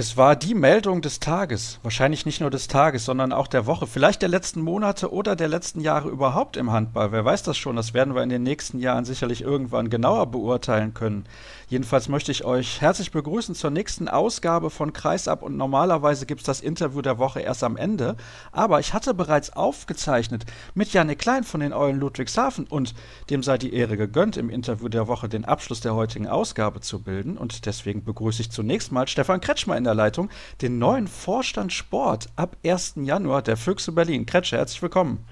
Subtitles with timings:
[0.00, 3.88] Es war die Meldung des Tages, wahrscheinlich nicht nur des Tages, sondern auch der Woche,
[3.88, 7.10] vielleicht der letzten Monate oder der letzten Jahre überhaupt im Handball.
[7.10, 10.94] Wer weiß das schon, das werden wir in den nächsten Jahren sicherlich irgendwann genauer beurteilen
[10.94, 11.24] können.
[11.66, 15.42] Jedenfalls möchte ich euch herzlich begrüßen zur nächsten Ausgabe von Kreisab.
[15.42, 18.14] Und normalerweise gibt es das Interview der Woche erst am Ende,
[18.52, 20.44] aber ich hatte bereits aufgezeichnet
[20.74, 22.94] mit Janik Klein von den Eulen Ludwigshafen und
[23.30, 27.02] dem sei die Ehre gegönnt, im Interview der Woche den Abschluss der heutigen Ausgabe zu
[27.02, 27.36] bilden.
[27.36, 30.28] Und deswegen begrüße ich zunächst mal Stefan Kretschmer in der Leitung,
[30.62, 32.94] den neuen Vorstand Sport ab 1.
[32.96, 34.26] Januar der Füchse Berlin.
[34.26, 35.24] Kretscher, herzlich willkommen.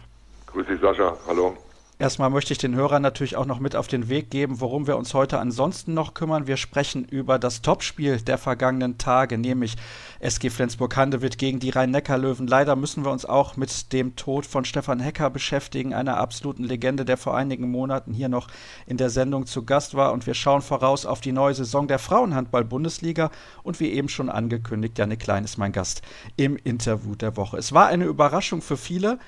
[0.46, 1.16] Grüß dich, Sascha.
[1.26, 1.56] Hallo.
[1.98, 4.98] Erstmal möchte ich den Hörern natürlich auch noch mit auf den Weg geben, worum wir
[4.98, 6.46] uns heute ansonsten noch kümmern.
[6.46, 9.76] Wir sprechen über das Topspiel der vergangenen Tage, nämlich
[10.20, 12.48] SG Flensburg-Handewitt gegen die Rhein-Neckar-Löwen.
[12.48, 17.06] Leider müssen wir uns auch mit dem Tod von Stefan Hecker beschäftigen, einer absoluten Legende,
[17.06, 18.48] der vor einigen Monaten hier noch
[18.86, 20.12] in der Sendung zu Gast war.
[20.12, 23.30] Und wir schauen voraus auf die neue Saison der Frauenhandball-Bundesliga.
[23.62, 26.02] Und wie eben schon angekündigt, Janne Klein ist mein Gast
[26.36, 27.56] im Interview der Woche.
[27.56, 29.18] Es war eine Überraschung für viele.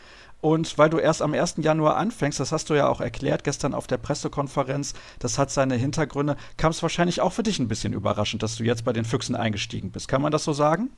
[0.41, 1.57] Und weil du erst am 1.
[1.59, 5.75] Januar anfängst, das hast du ja auch erklärt gestern auf der Pressekonferenz, das hat seine
[5.75, 9.05] Hintergründe, kam es wahrscheinlich auch für dich ein bisschen überraschend, dass du jetzt bei den
[9.05, 10.09] Füchsen eingestiegen bist.
[10.09, 10.91] Kann man das so sagen?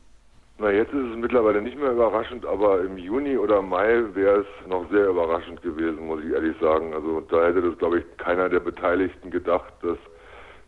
[0.59, 4.69] Na, jetzt ist es mittlerweile nicht mehr überraschend, aber im Juni oder Mai wäre es
[4.69, 6.93] noch sehr überraschend gewesen, muss ich ehrlich sagen.
[6.93, 9.97] Also da hätte das, glaube ich, keiner der Beteiligten gedacht, dass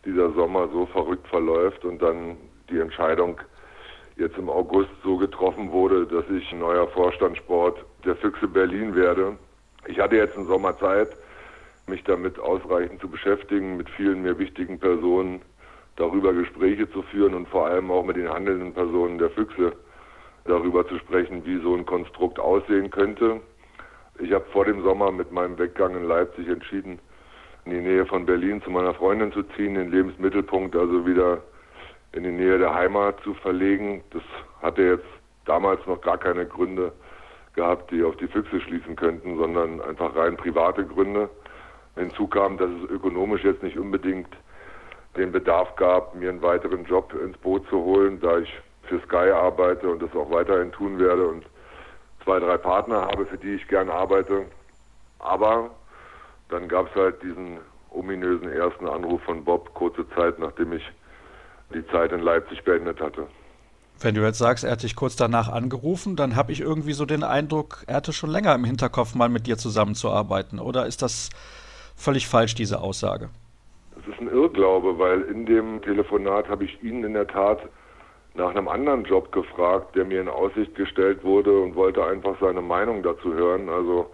[0.07, 2.39] dieser Sommer so verrückt verläuft und dann
[2.71, 3.39] die Entscheidung
[4.17, 9.37] jetzt im August so getroffen wurde, dass ich neuer Vorstand Sport der Füchse Berlin werde.
[9.87, 11.09] Ich hatte jetzt einen Sommer Zeit,
[11.87, 15.43] mich damit ausreichend zu beschäftigen, mit vielen mir wichtigen Personen
[15.97, 19.73] darüber Gespräche zu führen und vor allem auch mit den handelnden Personen der Füchse
[20.45, 23.41] darüber zu sprechen, wie so ein Konstrukt aussehen könnte.
[24.19, 26.99] Ich habe vor dem Sommer mit meinem Weggang in Leipzig entschieden,
[27.65, 31.43] in die Nähe von Berlin zu meiner Freundin zu ziehen, den Lebensmittelpunkt also wieder
[32.13, 34.03] in die Nähe der Heimat zu verlegen.
[34.11, 34.23] Das
[34.61, 35.07] hatte jetzt
[35.45, 36.93] damals noch gar keine Gründe
[37.55, 41.29] gehabt, die auf die Füchse schließen könnten, sondern einfach rein private Gründe.
[41.97, 44.29] Hinzu kam, dass es ökonomisch jetzt nicht unbedingt
[45.17, 48.49] den Bedarf gab, mir einen weiteren Job ins Boot zu holen, da ich
[48.85, 51.45] für Sky arbeite und das auch weiterhin tun werde und
[52.25, 54.47] zwei, drei Partner habe, für die ich gern arbeite.
[55.19, 55.71] Aber
[56.49, 57.59] dann gab es halt diesen
[57.91, 60.91] ominösen ersten Anruf von Bob kurze Zeit, nachdem ich
[61.75, 63.27] die Zeit in Leipzig beendet hatte.
[64.05, 67.07] Wenn du jetzt sagst, er hat dich kurz danach angerufen, dann habe ich irgendwie so
[67.07, 70.59] den Eindruck, er hatte schon länger im Hinterkopf, mal mit dir zusammenzuarbeiten.
[70.59, 71.31] Oder ist das
[71.97, 73.31] völlig falsch, diese Aussage?
[73.95, 77.61] Das ist ein Irrglaube, weil in dem Telefonat habe ich ihn in der Tat
[78.35, 82.63] nach einem anderen Job gefragt, der mir in Aussicht gestellt wurde und wollte einfach seine
[82.63, 83.69] Meinung dazu hören.
[83.69, 84.11] Also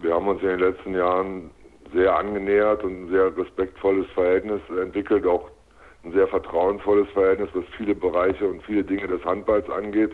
[0.00, 1.50] wir haben uns in den letzten Jahren
[1.94, 5.48] sehr angenähert und ein sehr respektvolles Verhältnis entwickelt, auch
[6.04, 10.12] ein sehr vertrauensvolles Verhältnis, was viele Bereiche und viele Dinge des Handballs angeht.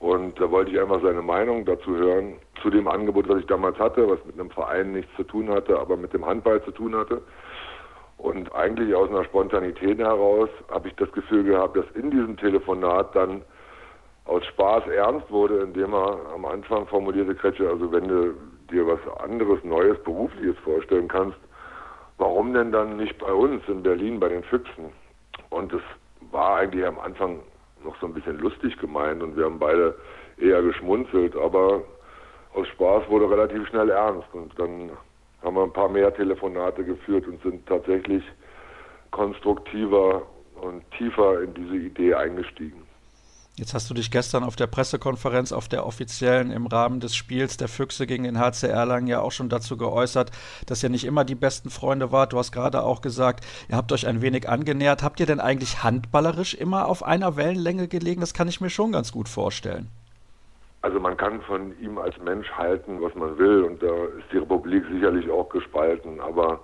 [0.00, 3.78] Und da wollte ich einfach seine Meinung dazu hören, zu dem Angebot, was ich damals
[3.78, 6.94] hatte, was mit einem Verein nichts zu tun hatte, aber mit dem Handball zu tun
[6.96, 7.22] hatte.
[8.18, 13.14] Und eigentlich aus einer Spontanität heraus habe ich das Gefühl gehabt, dass in diesem Telefonat
[13.14, 13.42] dann
[14.24, 18.34] aus Spaß ernst wurde, indem er am Anfang formulierte, Kretsche, also wenn du
[18.70, 21.38] dir was anderes, Neues, Berufliches vorstellen kannst,
[22.18, 25.03] warum denn dann nicht bei uns in Berlin bei den Füchsen?
[25.54, 25.82] Und es
[26.32, 27.38] war eigentlich am Anfang
[27.84, 29.94] noch so ein bisschen lustig gemeint und wir haben beide
[30.36, 31.82] eher geschmunzelt, aber
[32.54, 34.90] aus Spaß wurde relativ schnell ernst und dann
[35.42, 38.24] haben wir ein paar mehr Telefonate geführt und sind tatsächlich
[39.12, 40.22] konstruktiver
[40.60, 42.83] und tiefer in diese Idee eingestiegen.
[43.56, 47.56] Jetzt hast du dich gestern auf der Pressekonferenz, auf der offiziellen im Rahmen des Spiels
[47.56, 50.32] der Füchse gegen den HC Erlangen ja auch schon dazu geäußert,
[50.66, 52.32] dass ihr nicht immer die besten Freunde wart.
[52.32, 55.04] Du hast gerade auch gesagt, ihr habt euch ein wenig angenähert.
[55.04, 58.20] Habt ihr denn eigentlich handballerisch immer auf einer Wellenlänge gelegen?
[58.20, 59.88] Das kann ich mir schon ganz gut vorstellen.
[60.82, 64.38] Also man kann von ihm als Mensch halten, was man will und da ist die
[64.38, 66.58] Republik sicherlich auch gespalten, aber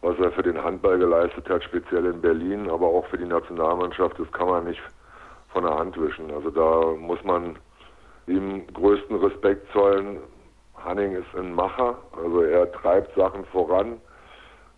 [0.00, 4.16] was er für den Handball geleistet hat, speziell in Berlin, aber auch für die Nationalmannschaft,
[4.18, 4.80] das kann man nicht
[5.52, 6.30] von der Hand wischen.
[6.30, 7.58] Also da muss man
[8.26, 10.18] ihm größten Respekt zollen.
[10.76, 14.00] Hanning ist ein Macher, also er treibt Sachen voran.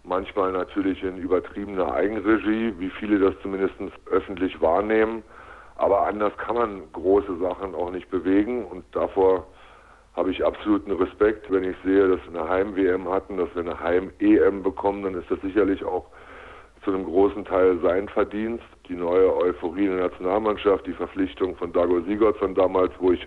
[0.04, 3.74] Manchmal natürlich in übertriebener Eigenregie, wie viele das zumindest
[4.10, 5.22] öffentlich wahrnehmen.
[5.76, 9.46] Aber anders kann man große Sachen auch nicht bewegen und davor
[10.14, 13.80] habe ich absoluten Respekt, wenn ich sehe, dass wir eine Heim-WM hatten, dass wir eine
[13.80, 16.06] Heim-EM bekommen, dann ist das sicherlich auch
[16.84, 18.64] zu einem großen Teil sein Verdienst.
[18.88, 23.26] Die neue Euphorie in der Nationalmannschaft, die Verpflichtung von Dago Sigurdsson damals, wo ich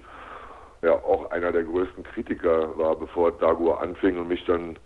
[0.82, 4.78] ja auch einer der größten Kritiker war, bevor Dago anfing und mich dann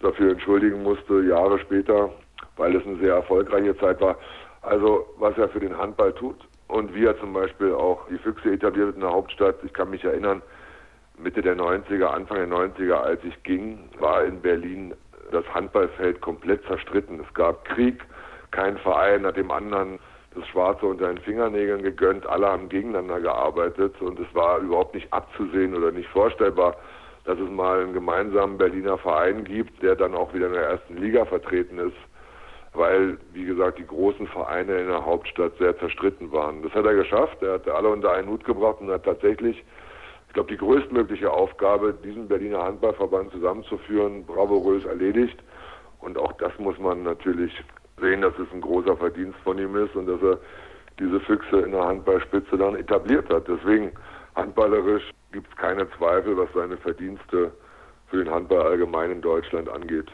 [0.00, 2.10] dafür entschuldigen musste, Jahre später,
[2.56, 4.16] weil es eine sehr erfolgreiche Zeit war.
[4.62, 6.36] Also was er für den Handball tut,
[6.68, 9.56] und wie er zum Beispiel auch die Füchse etabliert in der Hauptstadt.
[9.64, 10.42] Ich kann mich erinnern,
[11.18, 14.94] Mitte der 90er, Anfang der 90er, als ich ging, war in Berlin
[15.32, 17.20] das Handballfeld komplett zerstritten.
[17.20, 18.04] Es gab Krieg,
[18.56, 19.98] kein Verein hat dem anderen
[20.34, 25.12] das Schwarze unter den Fingernägeln gegönnt, alle haben gegeneinander gearbeitet und es war überhaupt nicht
[25.12, 26.74] abzusehen oder nicht vorstellbar,
[27.24, 30.96] dass es mal einen gemeinsamen Berliner Verein gibt, der dann auch wieder in der ersten
[30.96, 31.96] Liga vertreten ist,
[32.72, 36.62] weil, wie gesagt, die großen Vereine in der Hauptstadt sehr zerstritten waren.
[36.62, 39.62] Das hat er geschafft, er hat alle unter einen Hut gebracht und hat tatsächlich,
[40.28, 45.38] ich glaube, die größtmögliche Aufgabe, diesen Berliner Handballverband zusammenzuführen, bravourös erledigt.
[46.00, 47.52] Und auch das muss man natürlich
[48.00, 50.38] sehen, dass es ein großer Verdienst von ihm ist und dass er
[50.98, 53.46] diese Füchse in der Handballspitze dann etabliert hat.
[53.48, 53.92] Deswegen
[54.34, 57.52] handballerisch gibt es keine Zweifel, was seine Verdienste
[58.08, 60.10] für den Handball allgemein in Deutschland angeht.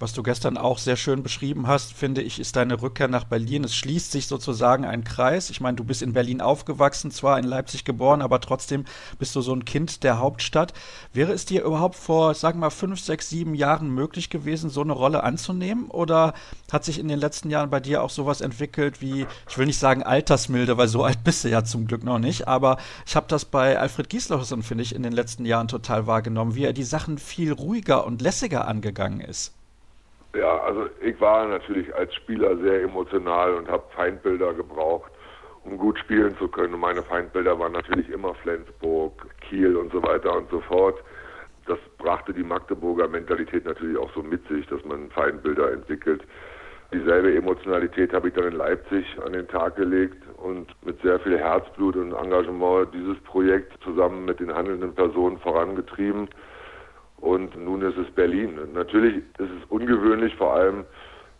[0.00, 3.64] Was du gestern auch sehr schön beschrieben hast, finde ich, ist deine Rückkehr nach Berlin.
[3.64, 5.50] Es schließt sich sozusagen ein Kreis.
[5.50, 8.86] Ich meine, du bist in Berlin aufgewachsen, zwar in Leipzig geboren, aber trotzdem
[9.18, 10.72] bist du so ein Kind der Hauptstadt.
[11.12, 14.80] Wäre es dir überhaupt vor, sagen wir mal, fünf, sechs, sieben Jahren möglich gewesen, so
[14.80, 15.90] eine Rolle anzunehmen?
[15.90, 16.32] Oder
[16.72, 19.78] hat sich in den letzten Jahren bei dir auch sowas entwickelt wie, ich will nicht
[19.78, 23.26] sagen Altersmilde, weil so alt bist du ja zum Glück noch nicht, aber ich habe
[23.28, 26.84] das bei Alfred Gislason, finde ich, in den letzten Jahren total wahrgenommen, wie er die
[26.84, 29.59] Sachen viel ruhiger und lässiger angegangen ist.
[30.34, 35.10] Ja, also ich war natürlich als Spieler sehr emotional und habe Feindbilder gebraucht,
[35.64, 36.74] um gut spielen zu können.
[36.74, 41.02] Und meine Feindbilder waren natürlich immer Flensburg, Kiel und so weiter und so fort.
[41.66, 46.22] Das brachte die Magdeburger Mentalität natürlich auch so mit sich, dass man Feindbilder entwickelt.
[46.92, 51.38] Dieselbe Emotionalität habe ich dann in Leipzig an den Tag gelegt und mit sehr viel
[51.38, 56.28] Herzblut und Engagement dieses Projekt zusammen mit den handelnden Personen vorangetrieben
[57.20, 58.58] und nun ist es Berlin.
[58.72, 60.84] Natürlich ist es ungewöhnlich, vor allem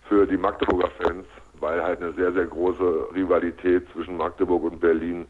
[0.08, 1.26] für die Magdeburger Fans,
[1.60, 5.26] weil halt eine sehr, sehr große Rivalität zwischen Magdeburg und Berlin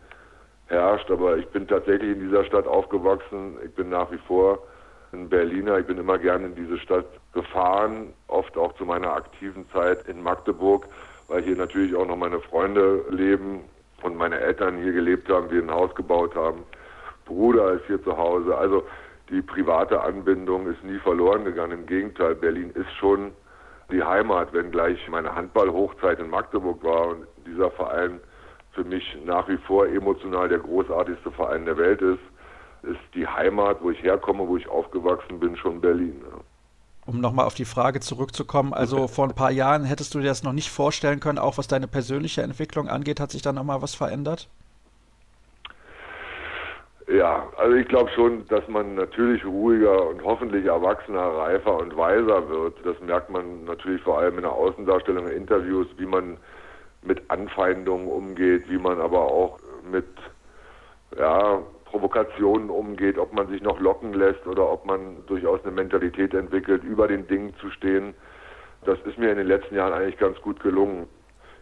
[0.66, 1.10] herrscht.
[1.10, 3.58] Aber ich bin tatsächlich in dieser Stadt aufgewachsen.
[3.64, 4.58] Ich bin nach wie vor
[5.12, 5.78] ein Berliner.
[5.78, 10.22] Ich bin immer gerne in diese Stadt gefahren, oft auch zu meiner aktiven Zeit in
[10.22, 10.86] Magdeburg,
[11.28, 13.60] weil hier natürlich auch noch meine Freunde leben
[14.02, 16.62] und meine Eltern hier gelebt haben, wir ein Haus gebaut haben.
[17.26, 18.56] Bruder ist hier zu Hause.
[18.56, 18.84] Also
[19.30, 21.80] die private Anbindung ist nie verloren gegangen.
[21.80, 23.32] Im Gegenteil, Berlin ist schon
[23.90, 28.20] die Heimat, wenngleich meine Handballhochzeit in Magdeburg war und dieser Verein
[28.72, 32.20] für mich nach wie vor emotional der großartigste Verein der Welt ist,
[32.82, 36.22] ist die Heimat, wo ich herkomme, wo ich aufgewachsen bin, schon Berlin.
[36.22, 36.40] Ja.
[37.06, 40.44] Um nochmal auf die Frage zurückzukommen, also vor ein paar Jahren hättest du dir das
[40.44, 43.94] noch nicht vorstellen können, auch was deine persönliche Entwicklung angeht, hat sich da nochmal was
[43.94, 44.48] verändert?
[47.10, 52.48] Ja, also ich glaube schon, dass man natürlich ruhiger und hoffentlich erwachsener, reifer und weiser
[52.48, 52.74] wird.
[52.84, 56.36] Das merkt man natürlich vor allem in der Außendarstellung, in Interviews, wie man
[57.02, 59.58] mit Anfeindungen umgeht, wie man aber auch
[59.90, 60.06] mit
[61.18, 66.32] ja, Provokationen umgeht, ob man sich noch locken lässt oder ob man durchaus eine Mentalität
[66.32, 68.14] entwickelt, über den Dingen zu stehen.
[68.84, 71.08] Das ist mir in den letzten Jahren eigentlich ganz gut gelungen.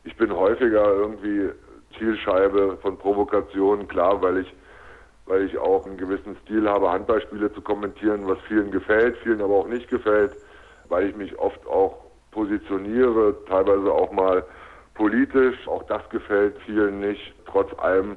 [0.04, 1.48] Ich bin häufiger irgendwie
[1.96, 4.54] Zielscheibe von Provokationen, klar, weil ich
[5.28, 9.54] weil ich auch einen gewissen Stil habe, Handballspiele zu kommentieren, was vielen gefällt, vielen aber
[9.54, 10.32] auch nicht gefällt,
[10.88, 11.98] weil ich mich oft auch
[12.30, 14.44] positioniere, teilweise auch mal
[14.94, 15.56] politisch.
[15.68, 17.34] Auch das gefällt vielen nicht.
[17.46, 18.16] Trotz allem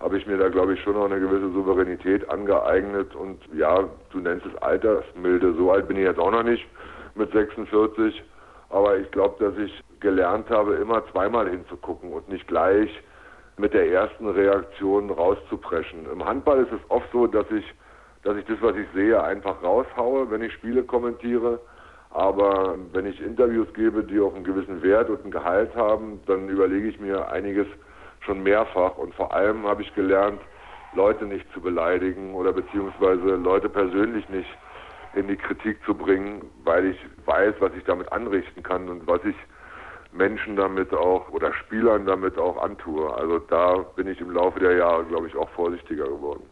[0.00, 3.14] habe ich mir da, glaube ich, schon noch eine gewisse Souveränität angeeignet.
[3.14, 5.54] Und ja, du nennst es Altersmilde.
[5.54, 6.66] So alt bin ich jetzt auch noch nicht
[7.14, 8.22] mit 46.
[8.70, 12.90] Aber ich glaube, dass ich gelernt habe, immer zweimal hinzugucken und nicht gleich
[13.58, 16.10] mit der ersten Reaktion rauszupreschen.
[16.10, 17.64] Im Handball ist es oft so, dass ich,
[18.22, 21.60] dass ich das, was ich sehe, einfach raushaue, wenn ich Spiele kommentiere.
[22.10, 26.48] Aber wenn ich Interviews gebe, die auch einen gewissen Wert und einen Gehalt haben, dann
[26.48, 27.66] überlege ich mir einiges
[28.20, 28.96] schon mehrfach.
[28.96, 30.40] Und vor allem habe ich gelernt,
[30.94, 34.48] Leute nicht zu beleidigen oder beziehungsweise Leute persönlich nicht
[35.14, 39.22] in die Kritik zu bringen, weil ich weiß, was ich damit anrichten kann und was
[39.24, 39.36] ich
[40.18, 43.14] Menschen damit auch oder Spielern damit auch antue.
[43.14, 46.42] Also da bin ich im Laufe der Jahre, glaube ich, auch vorsichtiger geworden.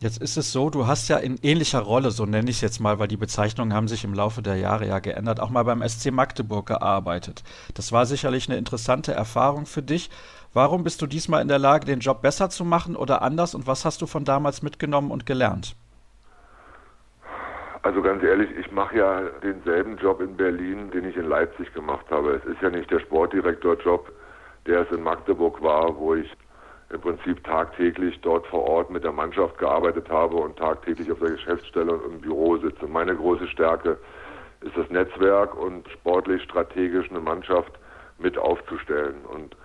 [0.00, 2.80] Jetzt ist es so, du hast ja in ähnlicher Rolle, so nenne ich es jetzt
[2.80, 5.86] mal, weil die Bezeichnungen haben sich im Laufe der Jahre ja geändert, auch mal beim
[5.86, 7.44] SC Magdeburg gearbeitet.
[7.74, 10.08] Das war sicherlich eine interessante Erfahrung für dich.
[10.54, 13.66] Warum bist du diesmal in der Lage, den Job besser zu machen oder anders und
[13.66, 15.76] was hast du von damals mitgenommen und gelernt?
[17.82, 22.04] Also ganz ehrlich, ich mache ja denselben Job in Berlin, den ich in Leipzig gemacht
[22.10, 22.32] habe.
[22.32, 24.12] Es ist ja nicht der Sportdirektorjob,
[24.66, 26.30] der es in Magdeburg war, wo ich
[26.90, 31.30] im Prinzip tagtäglich dort vor Ort mit der Mannschaft gearbeitet habe und tagtäglich auf der
[31.30, 32.86] Geschäftsstelle und im Büro sitze.
[32.86, 33.96] Meine große Stärke
[34.60, 37.72] ist das Netzwerk und sportlich strategisch eine Mannschaft
[38.18, 39.24] mit aufzustellen.
[39.24, 39.56] Und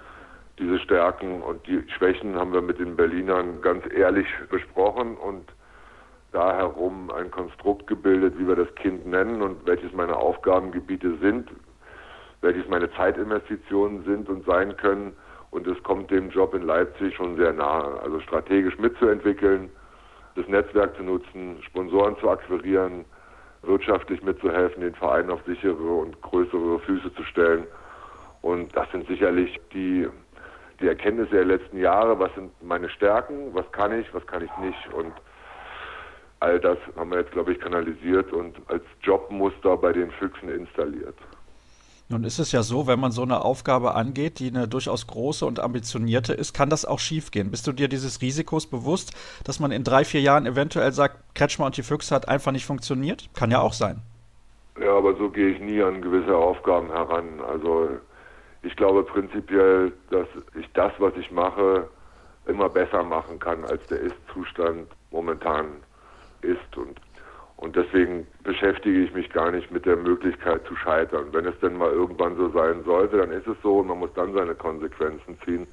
[0.58, 5.52] diese Stärken und die Schwächen haben wir mit den Berlinern ganz ehrlich besprochen und
[6.36, 11.50] da herum ein Konstrukt gebildet, wie wir das Kind nennen und welches meine Aufgabengebiete sind,
[12.42, 15.16] welches meine Zeitinvestitionen sind und sein können.
[15.52, 18.02] Und es kommt dem Job in Leipzig schon sehr nahe.
[18.02, 19.70] Also strategisch mitzuentwickeln,
[20.36, 23.06] das Netzwerk zu nutzen, Sponsoren zu akquirieren,
[23.62, 27.66] wirtschaftlich mitzuhelfen, den Verein auf sichere und größere Füße zu stellen.
[28.42, 30.06] Und das sind sicherlich die,
[30.82, 32.20] die Erkenntnisse der letzten Jahre.
[32.20, 33.54] Was sind meine Stärken?
[33.54, 34.14] Was kann ich?
[34.14, 34.94] Was kann ich nicht?
[34.94, 35.14] Und
[36.46, 41.16] all das haben wir jetzt, glaube ich, kanalisiert und als Jobmuster bei den Füchsen installiert.
[42.08, 45.44] Nun ist es ja so, wenn man so eine Aufgabe angeht, die eine durchaus große
[45.44, 47.50] und ambitionierte ist, kann das auch schiefgehen.
[47.50, 49.12] Bist du dir dieses Risikos bewusst,
[49.44, 52.68] dass man in drei, vier Jahren eventuell sagt, Kretschmer und die Füchse hat einfach nicht
[52.68, 53.28] funktioniert?
[53.34, 54.02] Kann ja auch sein.
[54.80, 57.42] Ja, aber so gehe ich nie an gewisse Aufgaben heran.
[57.50, 57.90] Also
[58.62, 60.28] ich glaube prinzipiell, dass
[60.60, 61.90] ich das, was ich mache,
[62.46, 65.66] immer besser machen kann, als der Ist-Zustand momentan
[66.46, 66.78] ist.
[66.78, 67.00] Und
[67.58, 71.28] und deswegen beschäftige ich mich gar nicht mit der Möglichkeit zu scheitern.
[71.32, 74.14] Wenn es denn mal irgendwann so sein sollte, dann ist es so und man muss
[74.14, 75.68] dann seine Konsequenzen ziehen.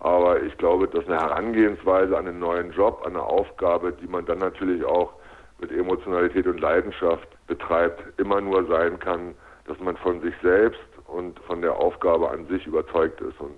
[0.00, 4.26] Aber ich glaube, dass eine Herangehensweise an einen neuen Job, an eine Aufgabe, die man
[4.26, 5.14] dann natürlich auch
[5.60, 9.34] mit Emotionalität und Leidenschaft betreibt, immer nur sein kann,
[9.66, 13.40] dass man von sich selbst und von der Aufgabe an sich überzeugt ist.
[13.40, 13.56] Und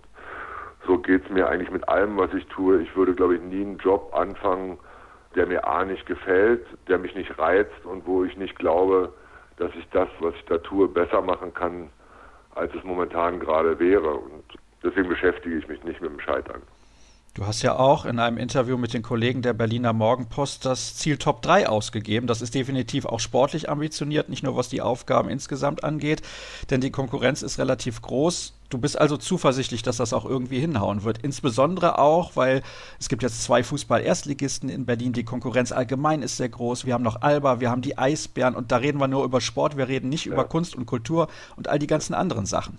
[0.86, 2.80] so geht es mir eigentlich mit allem, was ich tue.
[2.80, 4.78] Ich würde, glaube ich, nie einen Job anfangen,
[5.34, 9.12] der mir A nicht gefällt, der mich nicht reizt und wo ich nicht glaube,
[9.56, 11.90] dass ich das, was ich da tue, besser machen kann,
[12.54, 14.14] als es momentan gerade wäre.
[14.14, 14.44] Und
[14.82, 16.62] deswegen beschäftige ich mich nicht mit dem Scheitern.
[17.34, 21.16] Du hast ja auch in einem Interview mit den Kollegen der Berliner Morgenpost das Ziel
[21.16, 22.26] Top 3 ausgegeben.
[22.26, 26.22] Das ist definitiv auch sportlich ambitioniert, nicht nur was die Aufgaben insgesamt angeht,
[26.70, 28.59] denn die Konkurrenz ist relativ groß.
[28.70, 31.18] Du bist also zuversichtlich, dass das auch irgendwie hinhauen wird.
[31.18, 32.62] Insbesondere auch, weil
[33.00, 35.12] es gibt jetzt zwei Fußball-Erstligisten in Berlin.
[35.12, 36.86] Die Konkurrenz allgemein ist sehr groß.
[36.86, 39.76] Wir haben noch Alba, wir haben die Eisbären und da reden wir nur über Sport.
[39.76, 40.32] Wir reden nicht ja.
[40.32, 42.78] über Kunst und Kultur und all die ganzen anderen Sachen.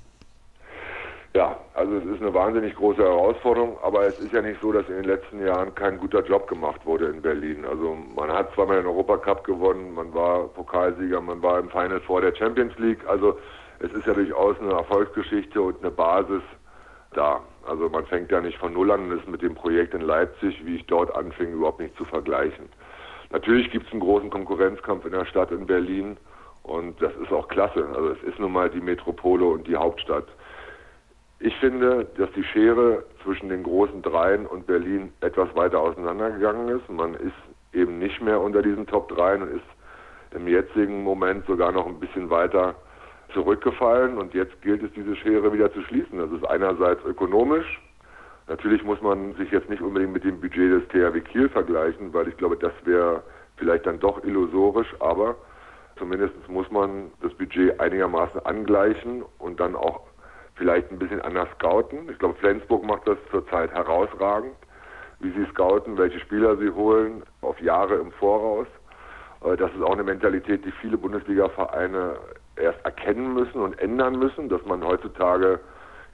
[1.34, 4.88] Ja, also es ist eine wahnsinnig große Herausforderung, aber es ist ja nicht so, dass
[4.90, 7.64] in den letzten Jahren kein guter Job gemacht wurde in Berlin.
[7.66, 12.20] Also man hat zweimal den Europacup gewonnen, man war Pokalsieger, man war im Final vor
[12.20, 13.00] der Champions League.
[13.08, 13.38] Also
[13.84, 16.44] es ist ja durchaus eine Erfolgsgeschichte und eine Basis
[17.14, 17.42] da.
[17.68, 20.64] Also man fängt ja nicht von Null an und ist mit dem Projekt in Leipzig,
[20.66, 22.70] wie ich dort anfing, überhaupt nicht zu vergleichen.
[23.32, 26.18] Natürlich gibt es einen großen Konkurrenzkampf in der Stadt in Berlin
[26.64, 27.88] und das ist auch klasse.
[27.96, 30.28] Also es ist nun mal die Metropole und die Hauptstadt.
[31.40, 36.88] Ich finde, dass die Schere zwischen den großen Dreien und Berlin etwas weiter auseinandergegangen ist.
[36.88, 37.34] Man ist
[37.74, 42.00] eben nicht mehr unter diesen Top Dreien und ist im jetzigen Moment sogar noch ein
[42.00, 42.76] bisschen weiter
[43.34, 46.20] zurückgefallen und jetzt gilt es, diese Schere wieder zu schließen.
[46.20, 47.82] Das ist einerseits ökonomisch.
[48.48, 52.28] Natürlich muss man sich jetzt nicht unbedingt mit dem Budget des THW Kiel vergleichen, weil
[52.28, 53.24] ich glaube, das wäre
[53.58, 55.36] vielleicht dann doch illusorisch, aber
[55.98, 60.02] zumindest muss man das Budget einigermaßen angleichen und dann auch
[60.56, 62.10] vielleicht ein bisschen anders scouten.
[62.10, 64.56] Ich glaube, Flensburg macht das zurzeit herausragend,
[65.20, 68.68] wie sie scouten, welche Spieler sie holen, auf Jahre im Voraus.
[69.44, 72.18] Äh, das ist auch eine Mentalität, die viele Bundesliga-Vereine
[72.56, 75.60] erst erkennen müssen und ändern müssen, dass man heutzutage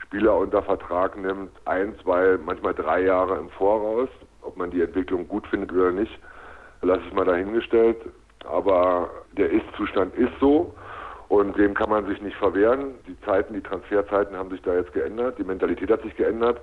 [0.07, 4.09] Spieler unter Vertrag nimmt, ein, zwei, manchmal drei Jahre im Voraus.
[4.41, 6.17] Ob man die Entwicklung gut findet oder nicht,
[6.81, 7.97] lasse ich mal dahingestellt.
[8.45, 10.73] Aber der Ist-Zustand ist so.
[11.27, 12.95] Und dem kann man sich nicht verwehren.
[13.05, 16.61] Die Zeiten, die Transferzeiten haben sich da jetzt geändert, die Mentalität hat sich geändert.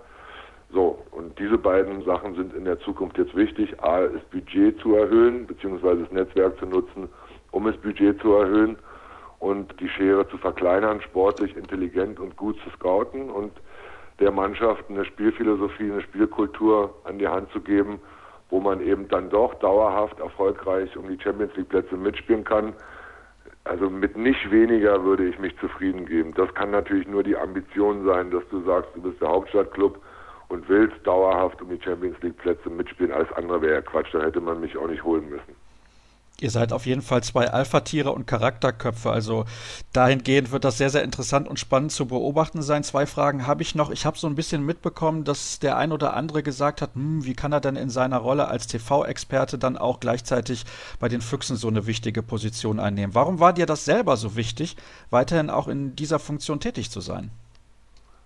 [0.72, 3.78] So, und diese beiden Sachen sind in der Zukunft jetzt wichtig.
[3.82, 7.10] A, das Budget zu erhöhen, beziehungsweise das Netzwerk zu nutzen,
[7.50, 8.78] um das Budget zu erhöhen
[9.38, 13.52] und die Schere zu verkleinern, sportlich, intelligent und gut zu scouten und
[14.20, 18.00] der Mannschaft eine Spielphilosophie, eine Spielkultur an die Hand zu geben,
[18.50, 22.74] wo man eben dann doch dauerhaft erfolgreich um die Champions League Plätze mitspielen kann.
[23.64, 26.34] Also mit nicht weniger würde ich mich zufrieden geben.
[26.34, 29.98] Das kann natürlich nur die Ambition sein, dass du sagst, du bist der Hauptstadtclub
[30.48, 33.12] und willst dauerhaft um die Champions League Plätze mitspielen.
[33.12, 35.56] Alles andere wäre ja Quatsch, dann hätte man mich auch nicht holen müssen.
[36.44, 39.10] Ihr seid auf jeden Fall zwei Alpha-Tiere und Charakterköpfe.
[39.10, 39.46] Also
[39.94, 42.84] dahingehend wird das sehr, sehr interessant und spannend zu beobachten sein.
[42.84, 43.90] Zwei Fragen habe ich noch.
[43.90, 47.32] Ich habe so ein bisschen mitbekommen, dass der ein oder andere gesagt hat, hm, wie
[47.32, 50.66] kann er denn in seiner Rolle als TV-Experte dann auch gleichzeitig
[51.00, 53.14] bei den Füchsen so eine wichtige Position einnehmen?
[53.14, 54.76] Warum war dir das selber so wichtig,
[55.08, 57.30] weiterhin auch in dieser Funktion tätig zu sein?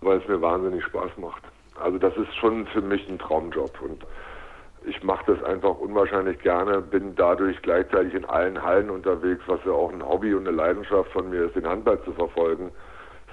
[0.01, 1.45] Weil es mir wahnsinnig Spaß macht.
[1.81, 4.05] Also das ist schon für mich ein Traumjob und
[4.88, 9.73] ich mache das einfach unwahrscheinlich gerne, bin dadurch gleichzeitig in allen Hallen unterwegs, was ja
[9.73, 12.71] auch ein Hobby und eine Leidenschaft von mir ist, den Handball zu verfolgen.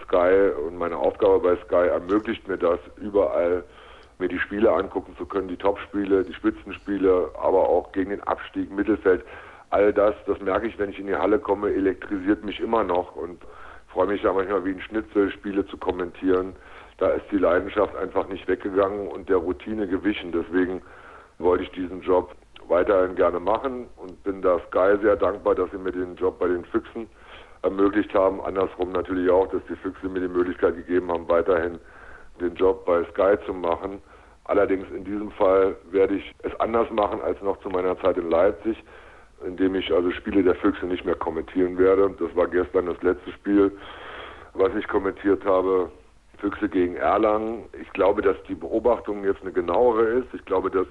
[0.03, 3.63] Sky und meine Aufgabe bei Sky ermöglicht mir das, überall
[4.19, 8.71] mir die Spiele angucken zu können, die Topspiele, die Spitzenspiele, aber auch gegen den Abstieg,
[8.71, 9.23] Mittelfeld.
[9.71, 13.15] All das, das merke ich, wenn ich in die Halle komme, elektrisiert mich immer noch
[13.15, 13.41] und
[13.87, 16.55] freue mich da manchmal wie ein Schnitzel, Spiele zu kommentieren.
[16.97, 20.31] Da ist die Leidenschaft einfach nicht weggegangen und der Routine gewichen.
[20.31, 20.81] Deswegen
[21.39, 22.35] wollte ich diesen Job
[22.67, 26.47] weiterhin gerne machen und bin da Sky sehr dankbar, dass sie mir den Job bei
[26.47, 27.07] den Füchsen
[27.61, 28.41] ermöglicht haben.
[28.41, 31.79] Andersrum natürlich auch, dass die Füchse mir die Möglichkeit gegeben haben, weiterhin
[32.39, 34.01] den Job bei Sky zu machen.
[34.45, 38.29] Allerdings in diesem Fall werde ich es anders machen als noch zu meiner Zeit in
[38.29, 38.83] Leipzig,
[39.45, 42.13] indem ich also Spiele der Füchse nicht mehr kommentieren werde.
[42.19, 43.71] Das war gestern das letzte Spiel,
[44.53, 45.89] was ich kommentiert habe.
[46.37, 47.63] Füchse gegen Erlangen.
[47.81, 50.27] Ich glaube, dass die Beobachtung jetzt eine genauere ist.
[50.33, 50.85] Ich glaube, dass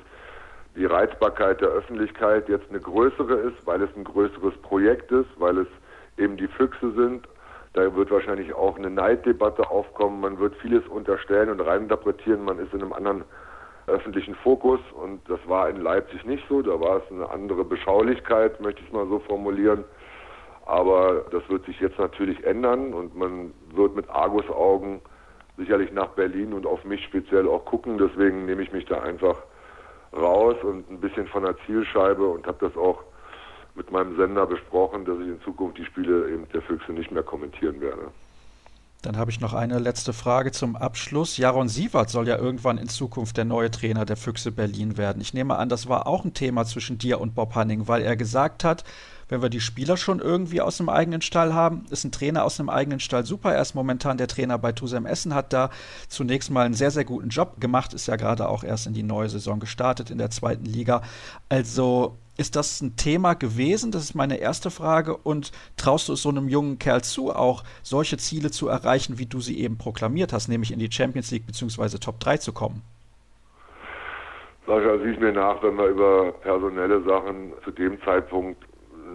[0.77, 5.59] die Reizbarkeit der Öffentlichkeit jetzt eine größere ist, weil es ein größeres Projekt ist, weil
[5.59, 5.69] es
[6.19, 7.29] eben die Füchse sind.
[7.75, 10.21] Da wird wahrscheinlich auch eine Neiddebatte aufkommen.
[10.21, 12.45] Man wird vieles unterstellen und reininterpretieren.
[12.45, 13.25] Man ist in einem anderen
[13.87, 16.63] öffentlichen Fokus und das war in Leipzig nicht so.
[16.63, 19.85] Da war es eine andere Beschaulichkeit, möchte ich es mal so formulieren.
[20.67, 25.03] Aber das wird sich jetzt natürlich ändern und man wird mit Argusaugen
[25.57, 27.99] sicherlich nach Berlin und auf mich speziell auch gucken.
[27.99, 29.37] Deswegen nehme ich mich da einfach
[30.17, 33.03] raus und ein bisschen von der Zielscheibe und habe das auch
[33.75, 37.23] mit meinem Sender besprochen, dass ich in Zukunft die Spiele eben der Füchse nicht mehr
[37.23, 38.11] kommentieren werde.
[39.03, 41.37] Dann habe ich noch eine letzte Frage zum Abschluss.
[41.37, 45.21] Jaron Sievert soll ja irgendwann in Zukunft der neue Trainer der Füchse Berlin werden.
[45.21, 48.17] Ich nehme an, das war auch ein Thema zwischen dir und Bob Hanning, weil er
[48.17, 48.83] gesagt hat,
[49.29, 52.61] wenn wir die Spieler schon irgendwie aus einem eigenen Stall haben, ist ein Trainer aus
[52.61, 53.53] einem eigenen Stall super.
[53.55, 55.71] Er ist momentan der Trainer bei Tusem Essen, hat da
[56.09, 59.03] zunächst mal einen sehr, sehr guten Job gemacht, ist ja gerade auch erst in die
[59.03, 61.03] neue Saison gestartet in der zweiten Liga.
[61.49, 63.93] Also ist das ein Thema gewesen?
[63.93, 65.17] Das ist meine erste Frage.
[65.17, 69.27] Und traust du es so einem jungen Kerl zu, auch solche Ziele zu erreichen, wie
[69.27, 71.99] du sie eben proklamiert hast, nämlich in die Champions League bzw.
[71.99, 72.83] Top 3 zu kommen?
[74.67, 78.65] Sascha, sieh mir nach, wenn wir über personelle Sachen zu dem Zeitpunkt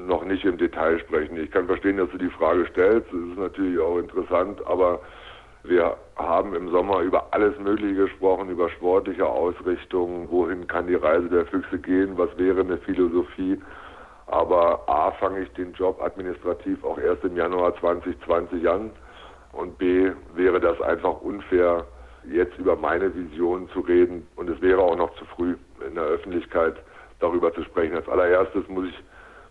[0.07, 1.38] noch nicht im Detail sprechen.
[1.38, 3.07] Ich kann verstehen, dass du die Frage stellst.
[3.12, 4.99] Das ist natürlich auch interessant, aber
[5.63, 11.27] wir haben im Sommer über alles Mögliche gesprochen, über sportliche Ausrichtung, wohin kann die Reise
[11.27, 13.59] der Füchse gehen, was wäre eine Philosophie.
[14.27, 18.91] Aber A, fange ich den Job administrativ auch erst im Januar 2020 an
[19.51, 21.85] und B, wäre das einfach unfair,
[22.31, 26.03] jetzt über meine Vision zu reden und es wäre auch noch zu früh in der
[26.03, 26.75] Öffentlichkeit
[27.19, 27.95] darüber zu sprechen.
[27.95, 29.03] Als allererstes muss ich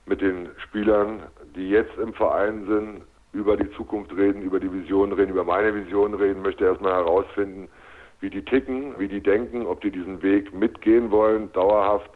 [0.08, 1.22] mit den Spielern,
[1.54, 5.74] die jetzt im Verein sind, über die Zukunft reden, über die Vision reden, über meine
[5.74, 7.68] Vision reden, möchte erstmal herausfinden,
[8.20, 12.10] wie die ticken, wie die denken, ob die diesen Weg mitgehen wollen, dauerhaft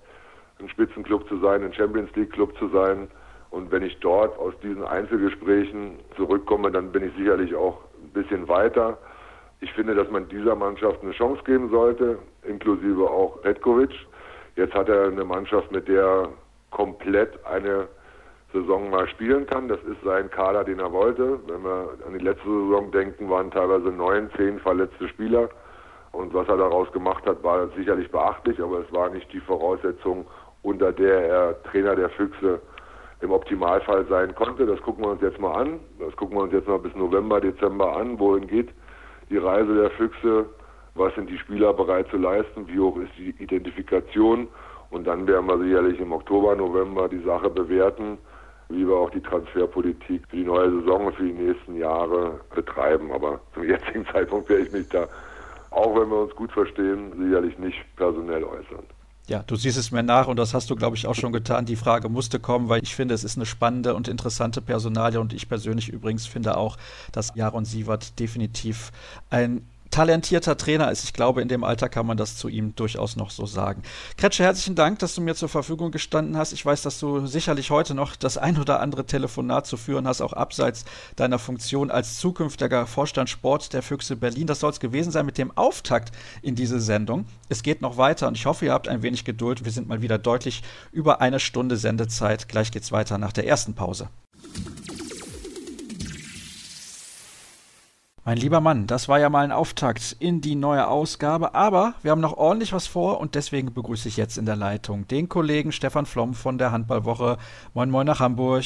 [0.58, 3.08] ein Spitzenclub zu sein, ein Champions League Club zu sein.
[3.50, 8.48] Und wenn ich dort aus diesen Einzelgesprächen zurückkomme, dann bin ich sicherlich auch ein bisschen
[8.48, 8.96] weiter.
[9.60, 13.92] Ich finde, dass man dieser Mannschaft eine Chance geben sollte, inklusive auch Petkovic.
[14.56, 16.28] Jetzt hat er eine Mannschaft, mit der
[16.72, 17.88] komplett eine
[18.52, 19.68] Saison mal spielen kann.
[19.68, 21.38] Das ist sein Kader, den er wollte.
[21.46, 25.48] Wenn wir an die letzte Saison denken, waren teilweise neun, zehn verletzte Spieler.
[26.12, 30.26] Und was er daraus gemacht hat, war sicherlich beachtlich, aber es war nicht die Voraussetzung,
[30.62, 32.60] unter der er Trainer der Füchse
[33.22, 34.66] im Optimalfall sein konnte.
[34.66, 35.80] Das gucken wir uns jetzt mal an.
[35.98, 38.18] Das gucken wir uns jetzt mal bis November, Dezember an.
[38.18, 38.68] Wohin geht
[39.30, 40.46] die Reise der Füchse?
[40.94, 42.68] Was sind die Spieler bereit zu leisten?
[42.68, 44.48] Wie hoch ist die Identifikation?
[44.92, 48.18] Und dann werden wir sicherlich im Oktober, November die Sache bewerten
[48.72, 53.12] wie wir auch die Transferpolitik für die neue Saison und für die nächsten Jahre betreiben.
[53.12, 55.06] Aber zum jetzigen Zeitpunkt werde ich mich da,
[55.70, 58.84] auch wenn wir uns gut verstehen, sicherlich nicht personell äußern.
[59.28, 61.64] Ja, du siehst es mir nach und das hast du, glaube ich, auch schon getan.
[61.64, 65.32] Die Frage musste kommen, weil ich finde, es ist eine spannende und interessante Personalie und
[65.32, 66.76] ich persönlich übrigens finde auch,
[67.12, 68.90] dass Jaron Sievert definitiv
[69.30, 71.04] ein talentierter Trainer ist.
[71.04, 73.82] Ich glaube, in dem Alter kann man das zu ihm durchaus noch so sagen.
[74.16, 76.52] Kretsche, herzlichen Dank, dass du mir zur Verfügung gestanden hast.
[76.52, 80.20] Ich weiß, dass du sicherlich heute noch das ein oder andere Telefonat zu führen hast,
[80.20, 84.46] auch abseits deiner Funktion als zukünftiger Vorstand Sport der Füchse Berlin.
[84.46, 87.26] Das soll es gewesen sein mit dem Auftakt in diese Sendung.
[87.48, 89.64] Es geht noch weiter und ich hoffe, ihr habt ein wenig Geduld.
[89.64, 92.48] Wir sind mal wieder deutlich über eine Stunde Sendezeit.
[92.48, 94.08] Gleich geht's weiter nach der ersten Pause.
[98.24, 102.12] Mein lieber Mann, das war ja mal ein Auftakt in die neue Ausgabe, aber wir
[102.12, 105.72] haben noch ordentlich was vor und deswegen begrüße ich jetzt in der Leitung den Kollegen
[105.72, 107.36] Stefan Flom von der Handballwoche.
[107.74, 108.64] Moin Moin nach Hamburg.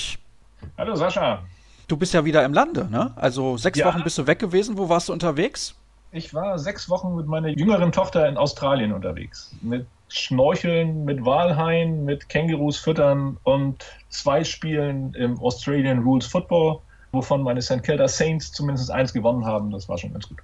[0.77, 1.43] Hallo Sascha.
[1.89, 3.15] Du bist ja wieder im Lande, ne?
[3.17, 3.87] Also sechs ja.
[3.87, 4.77] Wochen bist du weg gewesen.
[4.77, 5.75] Wo warst du unterwegs?
[6.13, 9.57] Ich war sechs Wochen mit meiner jüngeren Tochter in Australien unterwegs.
[9.63, 16.81] Mit Schnorcheln, mit Walhaien, mit Kängurus füttern und zwei Spielen im Australian Rules Football
[17.17, 17.83] wovon meine St.
[17.83, 19.71] Kilda Saints zumindest eins gewonnen haben.
[19.71, 20.39] Das war schon ganz gut.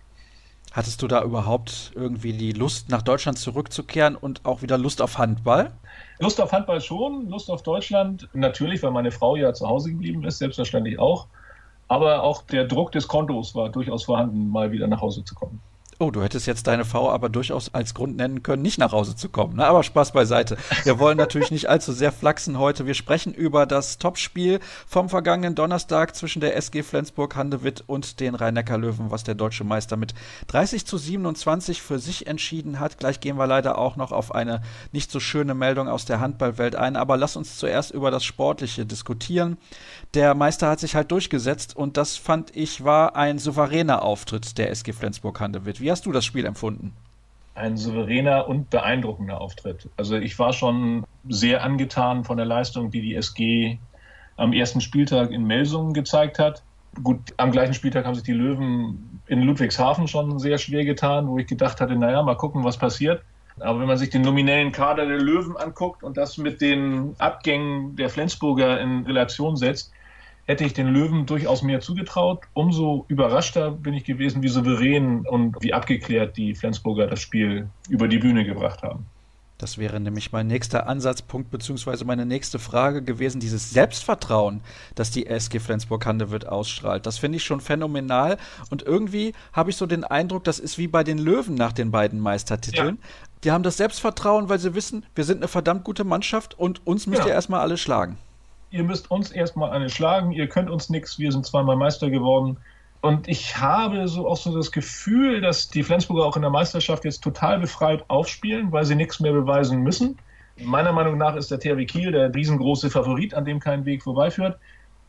[0.73, 5.19] Hattest du da überhaupt irgendwie die Lust, nach Deutschland zurückzukehren und auch wieder Lust auf
[5.19, 5.73] Handball?
[6.19, 10.25] Lust auf Handball schon, Lust auf Deutschland natürlich, weil meine Frau ja zu Hause geblieben
[10.25, 11.27] ist, selbstverständlich auch.
[11.89, 15.61] Aber auch der Druck des Kontos war durchaus vorhanden, mal wieder nach Hause zu kommen.
[16.03, 19.15] Oh, du hättest jetzt deine Frau aber durchaus als Grund nennen können, nicht nach Hause
[19.15, 19.55] zu kommen.
[19.55, 19.65] Ne?
[19.65, 20.57] Aber Spaß beiseite.
[20.83, 22.89] Wir wollen natürlich nicht allzu sehr flachsen heute.
[22.89, 29.13] Wir sprechen über das Topspiel vom vergangenen Donnerstag zwischen der SG Flensburg-Handewitt und den Rhein-Neckar-Löwen,
[29.13, 30.13] was der deutsche Meister mit
[30.49, 32.99] 30 zu 27 für sich entschieden hat.
[32.99, 34.61] Gleich gehen wir leider auch noch auf eine
[34.91, 36.97] nicht so schöne Meldung aus der Handballwelt ein.
[36.97, 39.57] Aber lass uns zuerst über das Sportliche diskutieren.
[40.15, 44.73] Der Meister hat sich halt durchgesetzt und das fand ich war ein souveräner Auftritt der
[44.73, 45.81] SG Flensburg-Handewitt.
[45.81, 46.93] Wie hast du das Spiel empfunden?
[47.55, 49.89] Ein souveräner und beeindruckender Auftritt.
[49.97, 53.79] Also ich war schon sehr angetan von der Leistung, die die SG
[54.37, 56.63] am ersten Spieltag in Melsungen gezeigt hat.
[57.03, 61.39] Gut, am gleichen Spieltag haben sich die Löwen in Ludwigshafen schon sehr schwer getan, wo
[61.39, 63.23] ich gedacht hatte, naja, mal gucken, was passiert.
[63.61, 67.97] Aber wenn man sich den nominellen Kader der Löwen anguckt und das mit den Abgängen
[67.97, 69.93] der Flensburger in Relation setzt,
[70.47, 72.41] hätte ich den Löwen durchaus mehr zugetraut.
[72.53, 78.09] Umso überraschter bin ich gewesen, wie souverän und wie abgeklärt die Flensburger das Spiel über
[78.09, 79.07] die Bühne gebracht haben.
[79.63, 84.61] Das wäre nämlich mein nächster Ansatzpunkt beziehungsweise meine nächste Frage gewesen, dieses Selbstvertrauen,
[84.97, 87.07] das die SG Flensburg-Handewitt ausstrahlt.
[87.07, 88.39] Das finde ich schon phänomenal
[88.71, 91.93] und irgendwie habe ich so den Eindruck, das ist wie bei den Löwen nach den
[91.93, 92.99] beiden Meistertiteln.
[93.01, 93.09] Ja.
[93.45, 97.07] Die haben das Selbstvertrauen, weil sie wissen, wir sind eine verdammt gute Mannschaft und uns
[97.07, 97.29] müsst ja.
[97.29, 98.19] ihr erstmal alle schlagen
[98.73, 102.57] ihr müsst uns erstmal eine schlagen, ihr könnt uns nichts, wir sind zweimal Meister geworden.
[103.03, 107.05] Und ich habe so auch so das Gefühl, dass die Flensburger auch in der Meisterschaft
[107.05, 110.19] jetzt total befreit aufspielen, weil sie nichts mehr beweisen müssen.
[110.57, 114.59] Meiner Meinung nach ist der THW Kiel der riesengroße Favorit, an dem kein Weg vorbeiführt.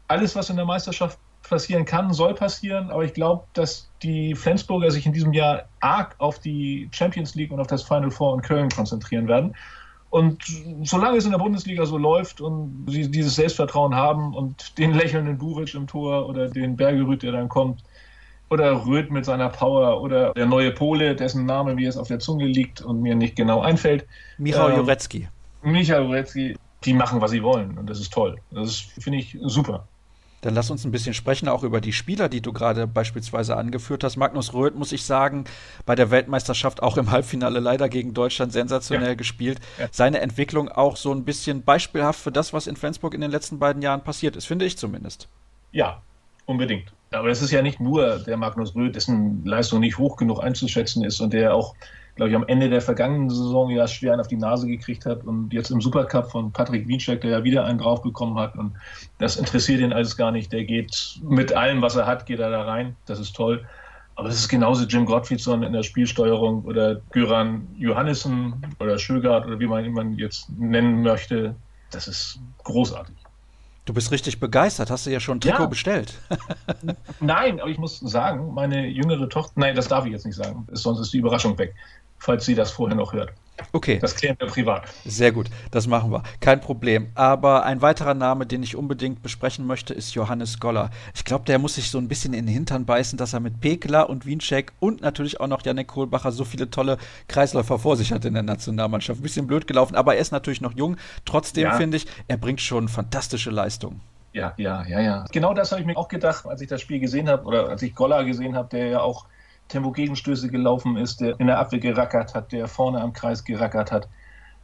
[0.08, 4.90] Alles, was in der Meisterschaft passieren kann, soll passieren, aber ich glaube, dass die Flensburger
[4.90, 8.42] sich in diesem Jahr arg auf die Champions League und auf das Final Four in
[8.42, 9.54] Köln konzentrieren werden.
[10.14, 10.44] Und
[10.84, 15.40] solange es in der Bundesliga so läuft und sie dieses Selbstvertrauen haben und den lächelnden
[15.40, 17.84] Buric im Tor oder den Bergerüth, der dann kommt,
[18.52, 22.20] oder Röth mit seiner Power oder der neue Pole, dessen Name mir jetzt auf der
[22.20, 24.06] Zunge liegt und mir nicht genau einfällt.
[24.38, 25.28] Michał ähm, Jurecki.
[25.64, 28.38] Michał Jurecki, die machen, was sie wollen und das ist toll.
[28.52, 29.88] Das finde ich super.
[30.44, 34.04] Dann lass uns ein bisschen sprechen, auch über die Spieler, die du gerade beispielsweise angeführt
[34.04, 34.18] hast.
[34.18, 35.46] Magnus Röth, muss ich sagen,
[35.86, 39.16] bei der Weltmeisterschaft auch im Halbfinale leider gegen Deutschland sensationell ja.
[39.16, 39.60] gespielt.
[39.80, 39.88] Ja.
[39.92, 43.58] Seine Entwicklung auch so ein bisschen beispielhaft für das, was in Flensburg in den letzten
[43.58, 45.30] beiden Jahren passiert ist, finde ich zumindest.
[45.72, 46.02] Ja,
[46.46, 46.92] unbedingt.
[47.12, 51.06] Aber es ist ja nicht nur der Magnus Röth, dessen Leistung nicht hoch genug einzuschätzen
[51.06, 51.74] ist und der auch
[52.16, 55.24] glaube ich, am Ende der vergangenen Saison ja schwer einen auf die Nase gekriegt hat
[55.24, 58.74] und jetzt im Supercup von Patrick Wiencheck, der ja wieder einen drauf bekommen hat und
[59.18, 60.52] das interessiert ihn alles gar nicht.
[60.52, 62.96] Der geht mit allem, was er hat, geht er da rein.
[63.06, 63.66] Das ist toll.
[64.16, 69.60] Aber es ist genauso Jim Gottfriedson in der Spielsteuerung oder Göran Johannissen oder Schögard oder
[69.60, 71.56] wie man ihn jetzt nennen möchte.
[71.90, 73.16] Das ist großartig.
[73.86, 74.90] Du bist richtig begeistert.
[74.90, 75.66] Hast du ja schon ein Trikot ja.
[75.66, 76.14] bestellt?
[77.20, 80.66] nein, aber ich muss sagen, meine jüngere Tochter, nein, das darf ich jetzt nicht sagen,
[80.72, 81.76] sonst ist die Überraschung weg,
[82.24, 83.34] falls sie das vorher noch hört.
[83.72, 84.00] Okay.
[84.00, 84.84] Das klären wir privat.
[85.06, 86.24] Sehr gut, das machen wir.
[86.40, 87.08] Kein Problem.
[87.16, 90.90] Aber ein weiterer Name, den ich unbedingt besprechen möchte, ist Johannes Goller.
[91.14, 93.62] Ich glaube, der muss sich so ein bisschen in den Hintern beißen, dass er mit
[93.62, 98.12] Pekla und Wiencheck und natürlich auch noch Janek Kohlbacher so viele tolle Kreisläufer vor sich
[98.12, 99.20] hat in der Nationalmannschaft.
[99.20, 100.98] Ein bisschen blöd gelaufen, aber er ist natürlich noch jung.
[101.26, 101.74] Trotzdem ja.
[101.74, 104.02] finde ich, er bringt schon fantastische Leistungen.
[104.32, 105.26] Ja, ja, ja, ja.
[105.32, 107.84] Genau das habe ich mir auch gedacht, als ich das Spiel gesehen habe oder als
[107.84, 109.28] ich Goller gesehen habe, der ja auch
[109.74, 114.08] Tempo-Gegenstöße gelaufen ist, der in der Abwehr gerackert hat, der vorne am Kreis gerackert hat.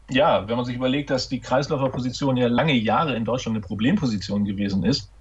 [0.09, 4.45] Ja, wenn man sich überlegt, dass die Kreisläuferposition ja lange Jahre in Deutschland eine Problemposition
[4.45, 5.11] gewesen ist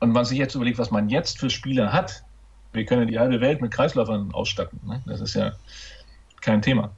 [0.00, 2.24] und man sich jetzt überlegt, was man jetzt für Spieler hat,
[2.72, 4.80] wir können die halbe Welt mit Kreisläufern ausstatten.
[4.86, 5.02] Ne?
[5.06, 5.52] Das ist ja
[6.40, 6.90] kein Thema.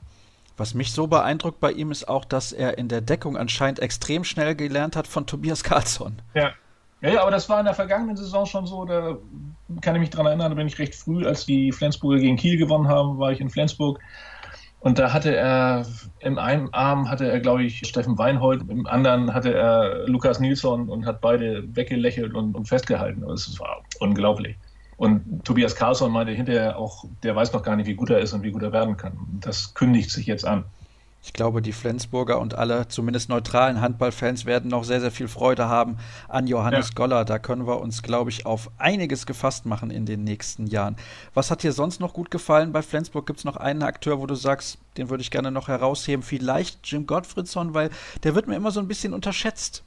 [0.57, 4.23] Was mich so beeindruckt bei ihm ist auch, dass er in der Deckung anscheinend extrem
[4.23, 6.21] schnell gelernt hat von Tobias Karlsson.
[6.35, 6.53] Ja,
[7.05, 8.87] ja, ja, aber das war in der vergangenen Saison schon so.
[8.87, 9.19] Da
[9.83, 12.57] kann ich mich daran erinnern, da bin ich recht früh, als die Flensburger gegen Kiel
[12.57, 14.01] gewonnen haben, war ich in Flensburg.
[14.81, 15.87] Und da hatte er,
[16.21, 20.89] im einen Arm hatte er, glaube ich, Steffen Weinhold, im anderen hatte er Lukas Nilsson
[20.89, 23.23] und hat beide weggelächelt und, und festgehalten.
[23.27, 24.57] Das war unglaublich.
[24.97, 28.33] Und Tobias Carlsson meinte hinterher auch, der weiß noch gar nicht, wie gut er ist
[28.33, 29.19] und wie gut er werden kann.
[29.41, 30.65] Das kündigt sich jetzt an.
[31.25, 35.71] Ich glaube, die Flensburger und alle zumindest neutralen Handballfans werden noch sehr, sehr viel Freude
[35.71, 35.97] haben
[36.29, 36.95] an Johannes ja.
[36.95, 37.25] Goller.
[37.25, 40.97] Da können wir uns, glaube ich, auf einiges gefasst machen in den nächsten Jahren.
[41.33, 43.25] Was hat dir sonst noch gut gefallen bei Flensburg?
[43.25, 46.23] Gibt es noch einen Akteur, wo du sagst, den würde ich gerne noch herausheben?
[46.23, 47.89] Vielleicht Jim Gottfriedson, weil
[48.23, 49.83] der wird mir immer so ein bisschen unterschätzt.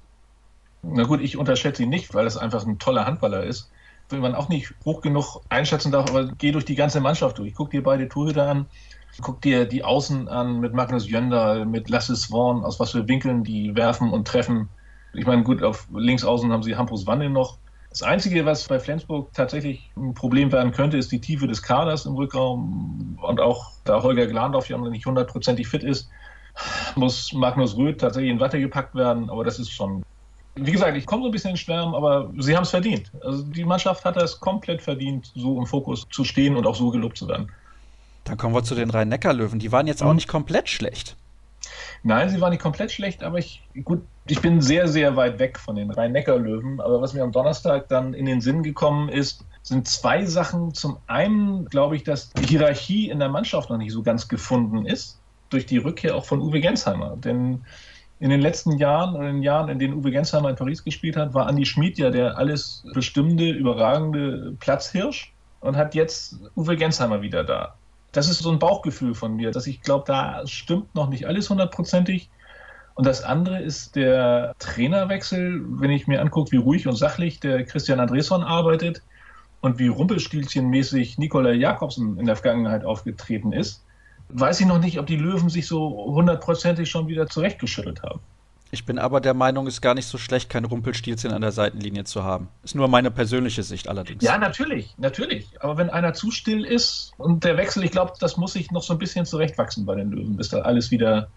[0.82, 3.70] Na gut, ich unterschätze ihn nicht, weil es einfach ein toller Handballer ist.
[4.10, 7.54] wenn man auch nicht hoch genug einschätzen darf, aber geh durch die ganze Mannschaft durch.
[7.54, 8.66] Guck dir beide Torhüter an,
[9.22, 13.44] guck dir die Außen an mit Magnus Jöndal, mit Lasse Swan, aus was für Winkeln
[13.44, 14.70] die werfen und treffen.
[15.14, 17.58] Ich meine, gut, auf links außen haben sie Hampus Wandel noch.
[17.90, 22.06] Das Einzige, was bei Flensburg tatsächlich ein Problem werden könnte, ist die Tiefe des Kaders
[22.06, 23.18] im Rückraum.
[23.22, 26.10] Und auch da Holger Glandorf ja noch nicht hundertprozentig fit ist,
[26.96, 29.30] muss Magnus Röth tatsächlich in Watte gepackt werden.
[29.30, 30.04] Aber das ist schon
[30.60, 33.12] wie gesagt, ich komme so ein bisschen in Schwärmen, aber sie haben es verdient.
[33.22, 36.90] Also die Mannschaft hat es komplett verdient, so im Fokus zu stehen und auch so
[36.90, 37.52] gelobt zu werden.
[38.28, 39.60] Dann kommen wir zu den Rhein-Neckar-Löwen.
[39.60, 41.16] Die waren jetzt auch nicht komplett schlecht.
[42.04, 45.58] Nein, sie waren nicht komplett schlecht, aber ich, gut, ich bin sehr, sehr weit weg
[45.58, 46.82] von den Rhein-Neckar-Löwen.
[46.82, 50.74] Aber was mir am Donnerstag dann in den Sinn gekommen ist, sind zwei Sachen.
[50.74, 54.86] Zum einen glaube ich, dass die Hierarchie in der Mannschaft noch nicht so ganz gefunden
[54.86, 57.16] ist, durch die Rückkehr auch von Uwe Gensheimer.
[57.16, 57.62] Denn
[58.20, 61.34] in den letzten Jahren, in den Jahren, in denen Uwe Gensheimer in Paris gespielt hat,
[61.34, 67.46] war Andi Schmid ja der alles bestimmende, überragende Platzhirsch und hat jetzt Uwe Gensheimer wieder
[67.46, 67.76] da.
[68.18, 71.50] Das ist so ein Bauchgefühl von mir, dass ich glaube, da stimmt noch nicht alles
[71.50, 72.30] hundertprozentig.
[72.96, 77.64] Und das andere ist der Trainerwechsel, wenn ich mir angucke, wie ruhig und sachlich der
[77.64, 79.04] Christian Andresson arbeitet
[79.62, 83.84] und wie rumpelstilzchenmäßig Nikolai Jakobsen in der Vergangenheit aufgetreten ist
[84.30, 88.20] weiß ich noch nicht, ob die Löwen sich so hundertprozentig schon wieder zurechtgeschüttelt haben.
[88.72, 91.52] Ich bin aber der Meinung, es ist gar nicht so schlecht, kein Rumpelstilzchen an der
[91.52, 92.50] Seitenlinie zu haben.
[92.64, 94.24] Ist nur meine persönliche Sicht allerdings.
[94.24, 95.48] Ja, natürlich, natürlich.
[95.60, 98.84] Aber wenn einer zu still ist und der Wechsel, ich glaube, das muss sich noch
[98.84, 101.30] so ein bisschen zurechtwachsen bei den Löwen, bis da alles wieder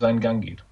[0.00, 0.64] seinen Gang geht.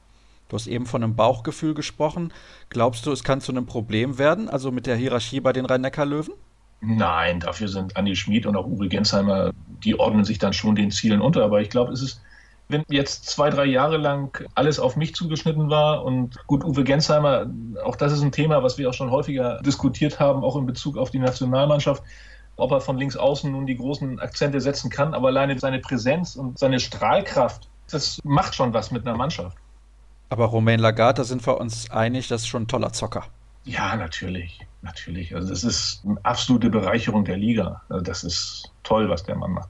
[0.48, 2.32] Du hast eben von einem Bauchgefühl gesprochen.
[2.68, 6.34] Glaubst du, es kann zu einem Problem werden, also mit der Hierarchie bei den Rhein-Neckar-Löwen?
[6.82, 9.52] Nein, dafür sind Andi Schmid und auch Uwe Gensheimer,
[9.84, 11.44] die ordnen sich dann schon den Zielen unter.
[11.44, 12.20] Aber ich glaube, es ist,
[12.72, 17.46] wenn jetzt zwei, drei Jahre lang alles auf mich zugeschnitten war und gut, Uwe Gensheimer,
[17.84, 20.96] auch das ist ein Thema, was wir auch schon häufiger diskutiert haben, auch in Bezug
[20.96, 22.02] auf die Nationalmannschaft,
[22.56, 26.36] ob er von links außen nun die großen Akzente setzen kann, aber alleine seine Präsenz
[26.36, 29.56] und seine Strahlkraft, das macht schon was mit einer Mannschaft.
[30.30, 33.26] Aber Romain Lagarde, da sind wir uns einig, das ist schon ein toller Zocker.
[33.64, 34.60] Ja, natürlich.
[34.82, 35.34] Natürlich.
[35.34, 37.82] Also das ist eine absolute Bereicherung der Liga.
[37.88, 39.68] Also das ist toll, was der Mann macht.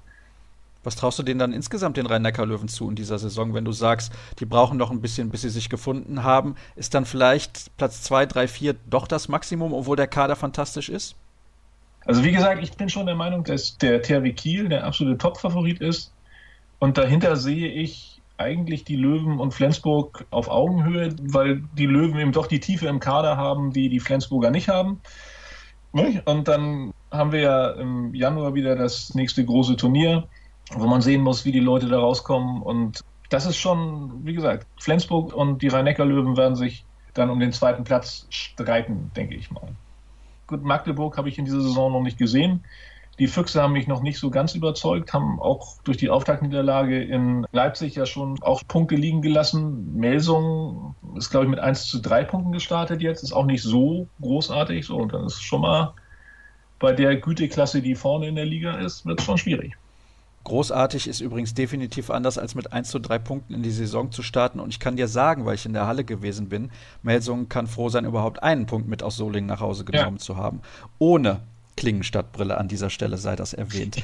[0.84, 4.12] Was traust du denen dann insgesamt den Rhein-Neckar-Löwen zu in dieser Saison, wenn du sagst,
[4.40, 6.56] die brauchen noch ein bisschen, bis sie sich gefunden haben?
[6.74, 11.14] Ist dann vielleicht Platz 2, 3, 4 doch das Maximum, obwohl der Kader fantastisch ist?
[12.04, 15.80] Also wie gesagt, ich bin schon der Meinung, dass der THW Kiel der absolute Top-Favorit
[15.80, 16.12] ist.
[16.80, 22.32] Und dahinter sehe ich eigentlich die Löwen und Flensburg auf Augenhöhe, weil die Löwen eben
[22.32, 25.00] doch die Tiefe im Kader haben, die die Flensburger nicht haben.
[25.92, 30.26] Und dann haben wir ja im Januar wieder das nächste große Turnier,
[30.74, 32.62] wo man sehen muss, wie die Leute da rauskommen.
[32.62, 37.52] Und das ist schon, wie gesagt, Flensburg und die Rhein-Neckar-Löwen werden sich dann um den
[37.52, 39.68] zweiten Platz streiten, denke ich mal.
[40.46, 42.64] Gut, Magdeburg habe ich in dieser Saison noch nicht gesehen.
[43.18, 47.46] Die Füchse haben mich noch nicht so ganz überzeugt, haben auch durch die Auftaktniederlage in
[47.52, 49.96] Leipzig ja schon auch Punkte liegen gelassen.
[49.96, 54.08] Melsung ist, glaube ich, mit 1 zu 3 Punkten gestartet jetzt, ist auch nicht so
[54.22, 54.86] großartig.
[54.86, 55.92] So, und dann ist schon mal
[56.78, 59.76] bei der Güteklasse, die vorne in der Liga ist, wird es schon schwierig.
[60.44, 64.22] Großartig ist übrigens definitiv anders, als mit 1 zu 3 Punkten in die Saison zu
[64.22, 64.58] starten.
[64.60, 66.70] Und ich kann dir sagen, weil ich in der Halle gewesen bin,
[67.02, 70.22] Melsung kann froh sein, überhaupt einen Punkt mit aus Solingen nach Hause genommen ja.
[70.22, 70.60] zu haben.
[70.98, 71.40] Ohne
[71.76, 74.02] Klingenstadtbrille an dieser Stelle sei das erwähnt.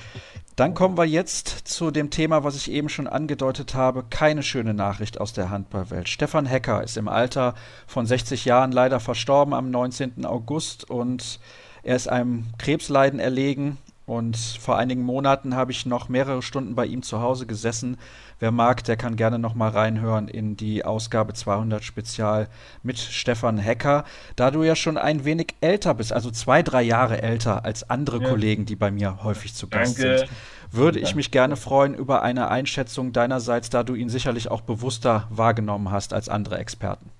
[0.56, 4.04] Dann kommen wir jetzt zu dem Thema, was ich eben schon angedeutet habe.
[4.08, 6.08] Keine schöne Nachricht aus der Handballwelt.
[6.08, 7.54] Stefan Hecker ist im Alter
[7.86, 10.24] von 60 Jahren leider verstorben am 19.
[10.24, 11.40] August und
[11.82, 13.78] er ist einem Krebsleiden erlegen.
[14.08, 17.98] Und vor einigen Monaten habe ich noch mehrere Stunden bei ihm zu Hause gesessen.
[18.40, 22.48] Wer mag, der kann gerne noch mal reinhören in die Ausgabe 200 Spezial
[22.82, 24.04] mit Stefan Hecker.
[24.34, 28.22] Da du ja schon ein wenig älter bist, also zwei, drei Jahre älter als andere
[28.22, 28.30] ja.
[28.30, 30.20] Kollegen, die bei mir häufig zu Gast Danke.
[30.20, 30.30] sind,
[30.70, 35.26] würde ich mich gerne freuen über eine Einschätzung deinerseits, da du ihn sicherlich auch bewusster
[35.28, 37.10] wahrgenommen hast als andere Experten.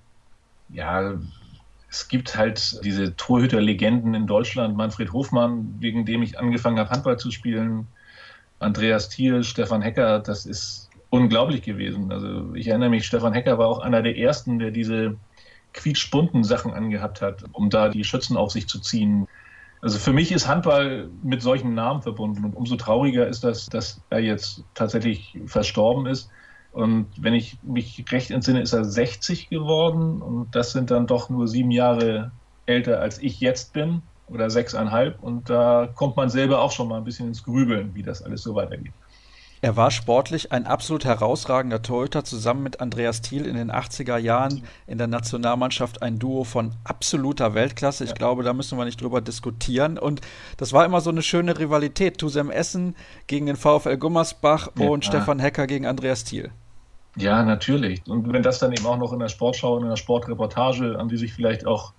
[0.69, 1.19] Ja,
[1.89, 7.17] es gibt halt diese Torhüter-Legenden in Deutschland, Manfred Hofmann, wegen dem ich angefangen habe, Handball
[7.17, 7.87] zu spielen,
[8.59, 12.11] Andreas Thiel, Stefan Hecker, das ist unglaublich gewesen.
[12.11, 15.17] Also ich erinnere mich, Stefan Hecker war auch einer der ersten, der diese
[15.73, 19.27] quietschbunten Sachen angehabt hat, um da die Schützen auf sich zu ziehen.
[19.81, 24.01] Also für mich ist Handball mit solchen Namen verbunden und umso trauriger ist das, dass
[24.09, 26.29] er jetzt tatsächlich verstorben ist.
[26.79, 31.29] Und wenn ich mich recht entsinne, ist er 60 geworden und das sind dann doch
[31.29, 32.31] nur sieben Jahre
[32.65, 35.21] älter als ich jetzt bin oder sechseinhalb.
[35.21, 38.43] Und da kommt man selber auch schon mal ein bisschen ins Grübeln, wie das alles
[38.43, 38.93] so weitergeht.
[39.61, 44.63] Er war sportlich ein absolut herausragender Torhüter, zusammen mit Andreas Thiel in den 80er Jahren
[44.87, 48.05] in der Nationalmannschaft ein Duo von absoluter Weltklasse.
[48.05, 48.15] Ich ja.
[48.15, 49.97] glaube, da müssen wir nicht drüber diskutieren.
[49.97, 50.21] Und
[50.55, 52.19] das war immer so eine schöne Rivalität.
[52.19, 52.95] Tusem Essen
[53.27, 54.87] gegen den VfL Gummersbach ja.
[54.87, 56.51] und Stefan Hecker gegen Andreas Thiel.
[57.19, 58.07] Ja, natürlich.
[58.07, 61.17] Und wenn das dann eben auch noch in der Sportschau, in der Sportreportage, an die
[61.17, 61.93] sich vielleicht auch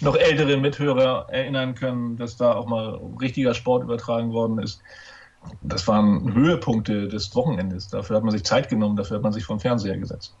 [0.00, 4.82] noch ältere Mithörer erinnern können, dass da auch mal richtiger Sport übertragen worden ist,
[5.62, 7.88] das waren Höhepunkte des Wochenendes.
[7.88, 10.34] Dafür hat man sich Zeit genommen, dafür hat man sich vom Fernseher gesetzt.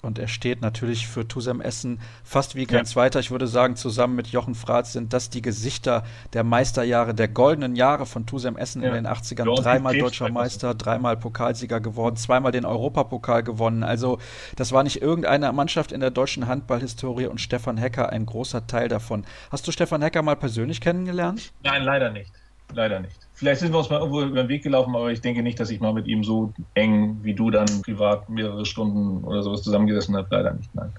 [0.00, 2.84] Und er steht natürlich für Tusem Essen fast wie kein ja.
[2.84, 3.18] zweiter.
[3.20, 7.74] Ich würde sagen, zusammen mit Jochen Fratz sind das die Gesichter der Meisterjahre, der goldenen
[7.74, 8.88] Jahre von Tusem Essen ja.
[8.88, 9.48] in den 80ern.
[9.48, 13.82] Ja, dreimal deutscher Meister, dreimal Pokalsieger geworden, zweimal den Europapokal gewonnen.
[13.82, 14.18] Also,
[14.56, 18.88] das war nicht irgendeine Mannschaft in der deutschen Handballhistorie und Stefan Hecker ein großer Teil
[18.88, 19.24] davon.
[19.50, 21.52] Hast du Stefan Hecker mal persönlich kennengelernt?
[21.62, 22.32] Nein, leider nicht
[22.74, 23.27] leider nicht.
[23.38, 25.70] Vielleicht sind wir uns mal irgendwo über den Weg gelaufen, aber ich denke nicht, dass
[25.70, 30.16] ich mal mit ihm so eng wie du dann privat mehrere Stunden oder sowas zusammengesessen
[30.16, 30.26] habe.
[30.28, 30.92] Leider nicht, nein.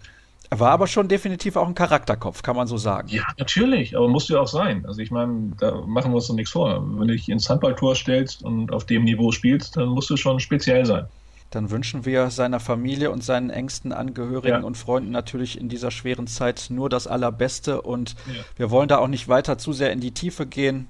[0.50, 3.10] Er war aber schon definitiv auch ein Charakterkopf, kann man so sagen.
[3.10, 4.86] Ja, natürlich, aber musst du ja auch sein.
[4.88, 6.82] Also ich meine, da machen wir uns doch nichts vor.
[6.98, 10.40] Wenn du dich ins Handballtor stellst und auf dem Niveau spielst, dann musst du schon
[10.40, 11.08] speziell sein.
[11.52, 14.66] Dann wünschen wir seiner Familie und seinen engsten Angehörigen ja.
[14.66, 18.42] und Freunden natürlich in dieser schweren Zeit nur das Allerbeste und ja.
[18.56, 20.88] wir wollen da auch nicht weiter zu sehr in die Tiefe gehen.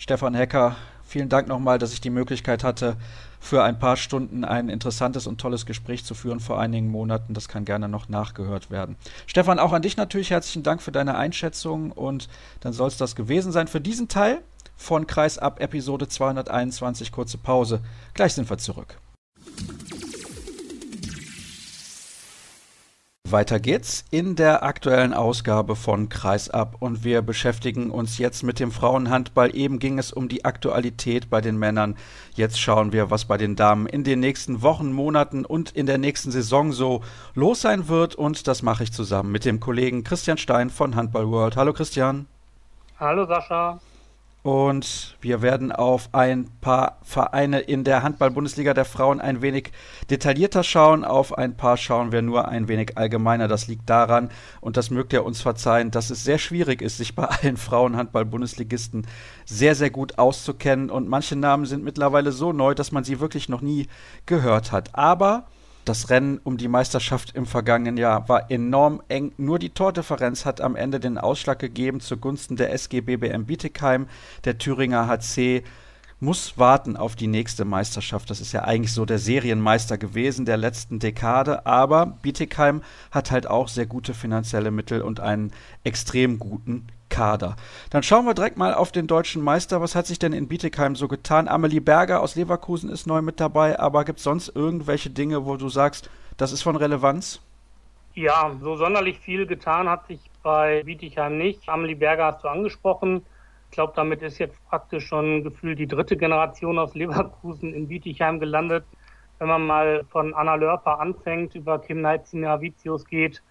[0.00, 2.96] Stefan Hecker, vielen Dank nochmal, dass ich die Möglichkeit hatte,
[3.40, 7.34] für ein paar Stunden ein interessantes und tolles Gespräch zu führen vor einigen Monaten.
[7.34, 8.94] Das kann gerne noch nachgehört werden.
[9.26, 12.28] Stefan, auch an dich natürlich herzlichen Dank für deine Einschätzung und
[12.60, 14.40] dann soll es das gewesen sein für diesen Teil
[14.76, 17.10] von Kreis ab Episode 221.
[17.10, 17.80] Kurze Pause.
[18.14, 18.98] Gleich sind wir zurück.
[23.32, 28.72] Weiter geht's in der aktuellen Ausgabe von Kreisab und wir beschäftigen uns jetzt mit dem
[28.72, 29.54] Frauenhandball.
[29.54, 31.96] Eben ging es um die Aktualität bei den Männern.
[32.34, 35.98] Jetzt schauen wir, was bei den Damen in den nächsten Wochen, Monaten und in der
[35.98, 37.02] nächsten Saison so
[37.34, 41.28] los sein wird und das mache ich zusammen mit dem Kollegen Christian Stein von Handball
[41.30, 41.56] World.
[41.56, 42.26] Hallo Christian.
[42.98, 43.80] Hallo Sascha.
[44.42, 49.72] Und wir werden auf ein paar Vereine in der Handball-Bundesliga der Frauen ein wenig
[50.10, 51.04] detaillierter schauen.
[51.04, 53.48] Auf ein paar schauen wir nur ein wenig allgemeiner.
[53.48, 57.16] Das liegt daran, und das mögt ihr uns verzeihen, dass es sehr schwierig ist, sich
[57.16, 59.06] bei allen Frauen-Handball-Bundesligisten
[59.44, 60.88] sehr, sehr gut auszukennen.
[60.88, 63.88] Und manche Namen sind mittlerweile so neu, dass man sie wirklich noch nie
[64.24, 64.94] gehört hat.
[64.94, 65.46] Aber
[65.88, 69.32] das Rennen um die Meisterschaft im vergangenen Jahr war enorm eng.
[69.38, 74.06] Nur die Tordifferenz hat am Ende den Ausschlag gegeben zugunsten der SG BBM Bietigheim.
[74.44, 75.62] Der Thüringer HC
[76.20, 78.30] muss warten auf die nächste Meisterschaft.
[78.30, 81.66] Das ist ja eigentlich so der Serienmeister gewesen der letzten Dekade.
[81.66, 85.52] Aber Bietigheim hat halt auch sehr gute finanzielle Mittel und einen
[85.84, 87.56] extrem guten Kader.
[87.90, 89.80] Dann schauen wir direkt mal auf den deutschen Meister.
[89.80, 91.48] Was hat sich denn in Bietigheim so getan?
[91.48, 95.56] Amelie Berger aus Leverkusen ist neu mit dabei, aber gibt es sonst irgendwelche Dinge, wo
[95.56, 97.40] du sagst, das ist von Relevanz?
[98.14, 101.68] Ja, so sonderlich viel getan hat sich bei Bietigheim nicht.
[101.68, 103.24] Amelie Berger hast du angesprochen.
[103.68, 108.40] Ich glaube, damit ist jetzt praktisch schon gefühlt die dritte Generation aus Leverkusen in Bietigheim
[108.40, 108.84] gelandet.
[109.38, 113.42] Wenn man mal von Anna Lörper anfängt, über Kim Neitzina-Vitius geht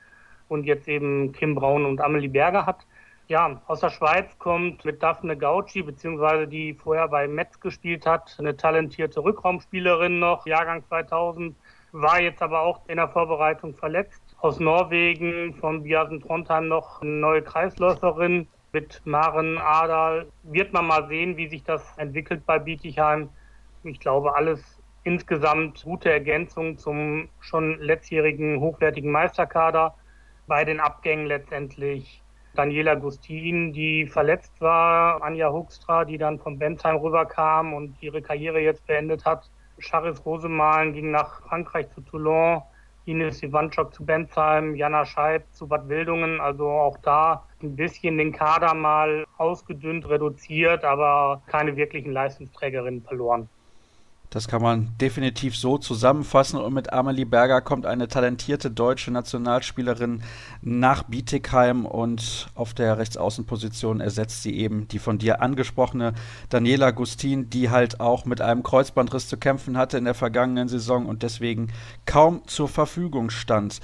[0.49, 2.85] und jetzt eben Kim Braun und Amelie Berger hat,
[3.27, 8.35] ja, aus der Schweiz kommt mit Daphne Gauci, beziehungsweise die vorher bei Metz gespielt hat,
[8.39, 11.55] eine talentierte Rückraumspielerin noch, Jahrgang 2000,
[11.91, 14.21] war jetzt aber auch in der Vorbereitung verletzt.
[14.39, 20.27] Aus Norwegen von Biasen Trondheim noch eine neue Kreisläuferin mit Maren Adal.
[20.43, 23.29] Wird man mal sehen, wie sich das entwickelt bei Bietigheim.
[23.83, 29.95] Ich glaube, alles insgesamt gute Ergänzung zum schon letztjährigen hochwertigen Meisterkader.
[30.47, 32.21] Bei den Abgängen letztendlich
[32.55, 38.59] Daniela Gustin, die verletzt war, Anja Huckstra, die dann von Bensheim rüberkam und ihre Karriere
[38.59, 39.49] jetzt beendet hat.
[39.79, 42.63] Charis Rosemalen ging nach Frankreich zu Toulon,
[43.07, 46.41] Ines Ivanchuk zu Bensheim, Jana Scheib zu Bad Wildungen.
[46.41, 53.49] Also auch da ein bisschen den Kader mal ausgedünnt, reduziert, aber keine wirklichen Leistungsträgerinnen verloren.
[54.29, 56.59] Das kann man definitiv so zusammenfassen.
[56.59, 60.21] Und mit Amelie Berger kommt eine talentierte deutsche Nationalspielerin
[60.61, 66.13] nach Bietigheim und auf der Rechtsaußenposition ersetzt sie eben die von dir angesprochene
[66.49, 71.05] Daniela Gustin, die halt auch mit einem Kreuzbandriss zu kämpfen hatte in der vergangenen Saison
[71.05, 71.69] und deswegen
[72.05, 73.79] kaum zur Verfügung stand.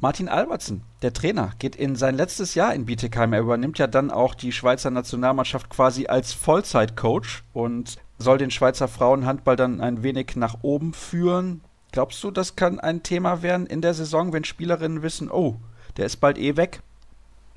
[0.00, 3.32] Martin Albertsen, der Trainer, geht in sein letztes Jahr in Bietigheim.
[3.32, 8.88] Er übernimmt ja dann auch die Schweizer Nationalmannschaft quasi als Vollzeitcoach und soll den Schweizer
[8.88, 11.62] Frauenhandball dann ein wenig nach oben führen.
[11.92, 15.56] Glaubst du, das kann ein Thema werden in der Saison, wenn Spielerinnen wissen, oh,
[15.96, 16.80] der ist bald eh weg?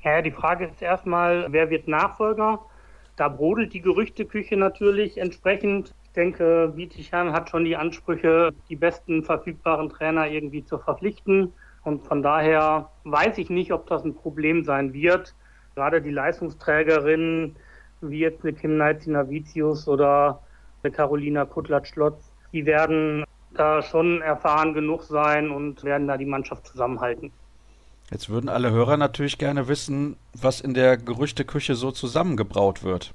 [0.02, 2.60] Ja, die Frage ist erstmal, wer wird Nachfolger?
[3.16, 5.94] Da brodelt die Gerüchteküche natürlich entsprechend.
[6.04, 11.52] Ich denke, Bietigheim hat schon die Ansprüche, die besten verfügbaren Trainer irgendwie zu verpflichten.
[11.84, 15.34] Und von daher weiß ich nicht, ob das ein Problem sein wird.
[15.74, 17.56] Gerade die Leistungsträgerinnen,
[18.00, 20.40] wie jetzt eine Kim Navicius oder
[20.82, 23.24] eine Carolina Kutlatsch-Lotz, die werden
[23.54, 27.32] da schon erfahren genug sein und werden da die Mannschaft zusammenhalten.
[28.10, 33.14] Jetzt würden alle Hörer natürlich gerne wissen, was in der Gerüchteküche so zusammengebraut wird.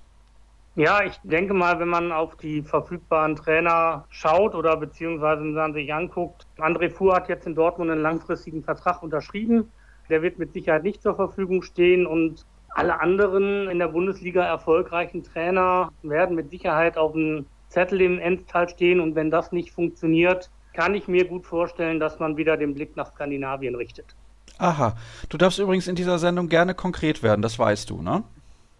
[0.76, 5.74] Ja, ich denke mal, wenn man auf die verfügbaren Trainer schaut oder beziehungsweise wenn man
[5.74, 9.72] sich anguckt, André Fuhr hat jetzt in Dortmund einen langfristigen Vertrag unterschrieben.
[10.10, 15.24] Der wird mit Sicherheit nicht zur Verfügung stehen und alle anderen in der Bundesliga erfolgreichen
[15.24, 20.50] Trainer werden mit Sicherheit auf dem Zettel im Endtal stehen und wenn das nicht funktioniert,
[20.74, 24.16] kann ich mir gut vorstellen, dass man wieder den Blick nach Skandinavien richtet.
[24.60, 24.96] Aha,
[25.30, 28.24] du darfst übrigens in dieser Sendung gerne konkret werden, das weißt du, ne?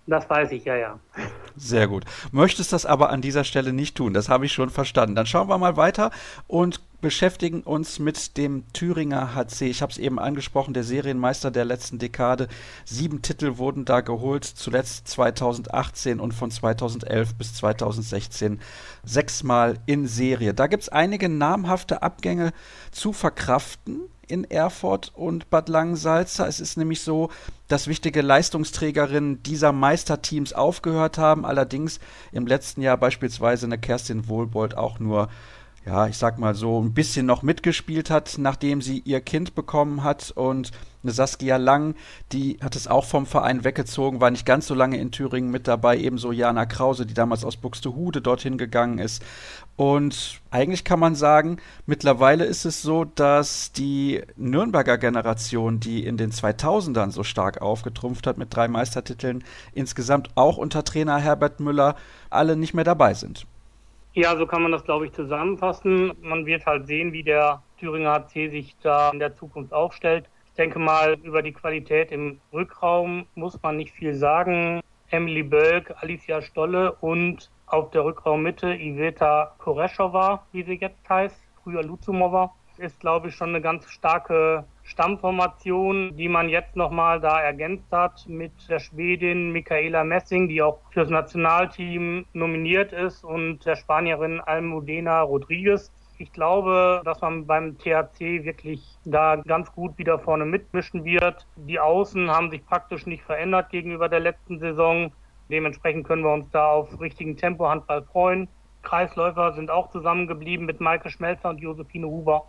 [0.08, 1.00] Das weiß ich, ja, ja.
[1.58, 2.06] Sehr gut.
[2.32, 5.16] Möchtest das aber an dieser Stelle nicht tun, das habe ich schon verstanden.
[5.16, 6.12] Dann schauen wir mal weiter
[6.48, 9.68] und beschäftigen uns mit dem Thüringer HC.
[9.68, 12.48] Ich habe es eben angesprochen, der Serienmeister der letzten Dekade.
[12.86, 18.60] Sieben Titel wurden da geholt, zuletzt 2018 und von 2011 bis 2016
[19.04, 20.54] sechsmal in Serie.
[20.54, 22.52] Da gibt es einige namhafte Abgänge
[22.92, 26.48] zu verkraften in Erfurt und Bad Langensalza.
[26.48, 27.30] Es ist nämlich so,
[27.68, 32.00] dass wichtige Leistungsträgerinnen dieser Meisterteams aufgehört haben, allerdings
[32.32, 35.30] im letzten Jahr beispielsweise eine Kerstin Wohlbold auch nur
[35.88, 40.04] ja, ich sag mal so, ein bisschen noch mitgespielt hat, nachdem sie ihr Kind bekommen
[40.04, 40.32] hat.
[40.32, 40.72] Und
[41.02, 41.96] eine Saskia Lang,
[42.34, 45.66] die hat es auch vom Verein weggezogen, war nicht ganz so lange in Thüringen mit
[45.66, 45.98] dabei.
[45.98, 49.24] Ebenso Jana Krause, die damals aus Buxtehude dorthin gegangen ist.
[49.78, 56.18] Und eigentlich kann man sagen, mittlerweile ist es so, dass die Nürnberger Generation, die in
[56.18, 61.96] den 2000ern so stark aufgetrumpft hat mit drei Meistertiteln, insgesamt auch unter Trainer Herbert Müller
[62.30, 63.48] alle nicht mehr dabei sind.
[64.18, 66.12] Ja, so kann man das, glaube ich, zusammenfassen.
[66.22, 70.28] Man wird halt sehen, wie der Thüringer HC sich da in der Zukunft aufstellt.
[70.48, 74.82] Ich denke mal, über die Qualität im Rückraum muss man nicht viel sagen.
[75.12, 81.84] Emily Bölk, Alicia Stolle und auf der Rückraummitte Iveta Koreschowa, wie sie jetzt heißt, früher
[81.84, 87.92] Luzumova, ist, glaube ich, schon eine ganz starke Stammformation, die man jetzt nochmal da ergänzt
[87.92, 94.40] hat mit der Schwedin Michaela Messing, die auch fürs Nationalteam nominiert ist und der Spanierin
[94.40, 95.92] Almudena Rodriguez.
[96.20, 101.46] Ich glaube, dass man beim THC wirklich da ganz gut wieder vorne mitmischen wird.
[101.58, 105.12] Die Außen haben sich praktisch nicht verändert gegenüber der letzten Saison.
[105.52, 108.48] Dementsprechend können wir uns da auf richtigen Tempo-Handball freuen.
[108.84, 112.46] Kreisläufer sind auch zusammengeblieben mit Maike Schmelzer und Josephine Huber.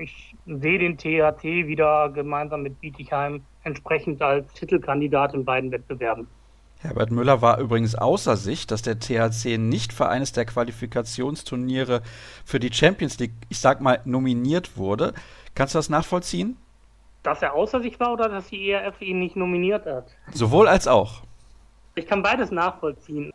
[0.00, 6.26] Ich sehe den THT wieder gemeinsam mit Bietigheim entsprechend als Titelkandidat in beiden Wettbewerben.
[6.78, 12.00] Herbert Müller war übrigens außer sich, dass der THC nicht für eines der Qualifikationsturniere
[12.46, 15.12] für die Champions League, ich sag mal, nominiert wurde.
[15.54, 16.56] Kannst du das nachvollziehen?
[17.22, 20.06] Dass er außer sich war oder dass die ERF ihn nicht nominiert hat?
[20.32, 21.24] Sowohl als auch.
[21.94, 23.30] Ich kann beides nachvollziehen.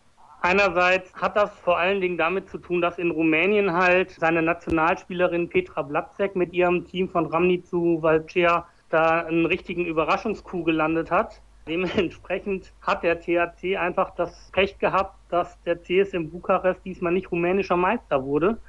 [0.46, 5.50] Einerseits hat das vor allen Dingen damit zu tun, dass in Rumänien halt seine Nationalspielerin
[5.50, 11.42] Petra Blatzek mit ihrem Team von Ramni zu Valcea da einen richtigen Überraschungskuh gelandet hat.
[11.68, 17.76] Dementsprechend hat der THC einfach das Pech gehabt, dass der CSM Bukarest diesmal nicht rumänischer
[17.76, 18.60] Meister wurde.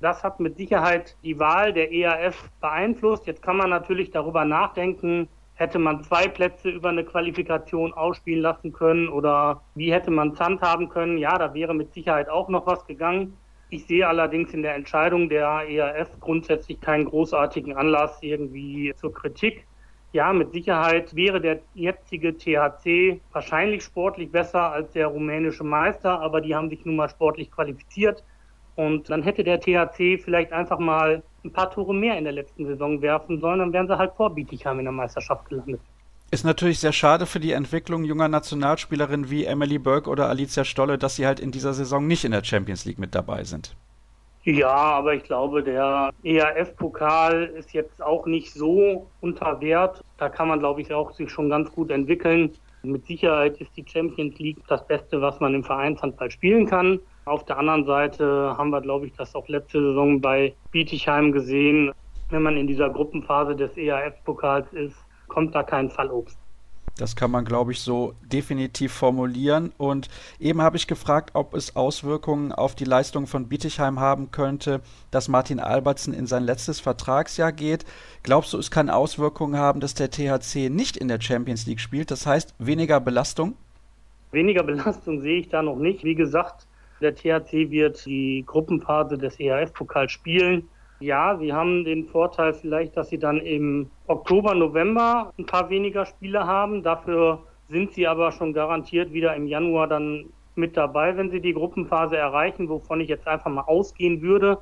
[0.00, 3.26] Das hat mit Sicherheit die Wahl der EAF beeinflusst.
[3.26, 8.72] Jetzt kann man natürlich darüber nachdenken, Hätte man zwei Plätze über eine Qualifikation ausspielen lassen
[8.72, 11.16] können oder wie hätte man Zand haben können?
[11.16, 13.36] Ja, da wäre mit Sicherheit auch noch was gegangen.
[13.70, 19.66] Ich sehe allerdings in der Entscheidung der ERF grundsätzlich keinen großartigen Anlass irgendwie zur Kritik.
[20.12, 26.40] Ja, mit Sicherheit wäre der jetzige THC wahrscheinlich sportlich besser als der rumänische Meister, aber
[26.40, 28.22] die haben sich nun mal sportlich qualifiziert.
[28.76, 32.66] Und dann hätte der THC vielleicht einfach mal ein paar Tore mehr in der letzten
[32.66, 35.80] Saison werfen sollen, dann wären sie halt vor Bietigheim in der Meisterschaft gelandet.
[36.30, 40.98] Ist natürlich sehr schade für die Entwicklung junger Nationalspielerinnen wie Emily Burke oder Alicia Stolle,
[40.98, 43.76] dass sie halt in dieser Saison nicht in der Champions League mit dabei sind.
[44.42, 50.02] Ja, aber ich glaube, der EAF-Pokal ist jetzt auch nicht so unter Wert.
[50.18, 52.52] Da kann man, glaube ich, auch sich schon ganz gut entwickeln.
[52.82, 57.00] Mit Sicherheit ist die Champions League das Beste, was man im Vereinshandball spielen kann.
[57.26, 61.92] Auf der anderen Seite haben wir, glaube ich, das auch letzte Saison bei Bietigheim gesehen.
[62.30, 64.96] Wenn man in dieser Gruppenphase des EAF-Pokals ist,
[65.28, 66.38] kommt da kein Fallobst.
[66.96, 69.72] Das kann man, glaube ich, so definitiv formulieren.
[69.78, 70.08] Und
[70.38, 75.28] eben habe ich gefragt, ob es Auswirkungen auf die Leistung von Bietigheim haben könnte, dass
[75.28, 77.84] Martin Albertsen in sein letztes Vertragsjahr geht.
[78.22, 82.12] Glaubst du, es kann Auswirkungen haben, dass der THC nicht in der Champions League spielt?
[82.12, 83.56] Das heißt, weniger Belastung?
[84.30, 86.04] Weniger Belastung sehe ich da noch nicht.
[86.04, 86.68] Wie gesagt,
[87.04, 90.66] Der THC wird die Gruppenphase des ERF-Pokals spielen.
[91.00, 96.06] Ja, sie haben den Vorteil vielleicht, dass sie dann im Oktober, November ein paar weniger
[96.06, 96.82] Spiele haben.
[96.82, 101.52] Dafür sind sie aber schon garantiert wieder im Januar dann mit dabei, wenn sie die
[101.52, 104.56] Gruppenphase erreichen, wovon ich jetzt einfach mal ausgehen würde.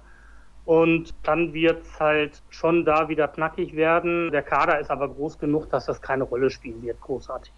[0.65, 4.33] Und dann wird es halt schon da wieder knackig werden.
[4.33, 7.53] Der Kader ist aber groß genug, dass das keine Rolle spielen wird, großartig.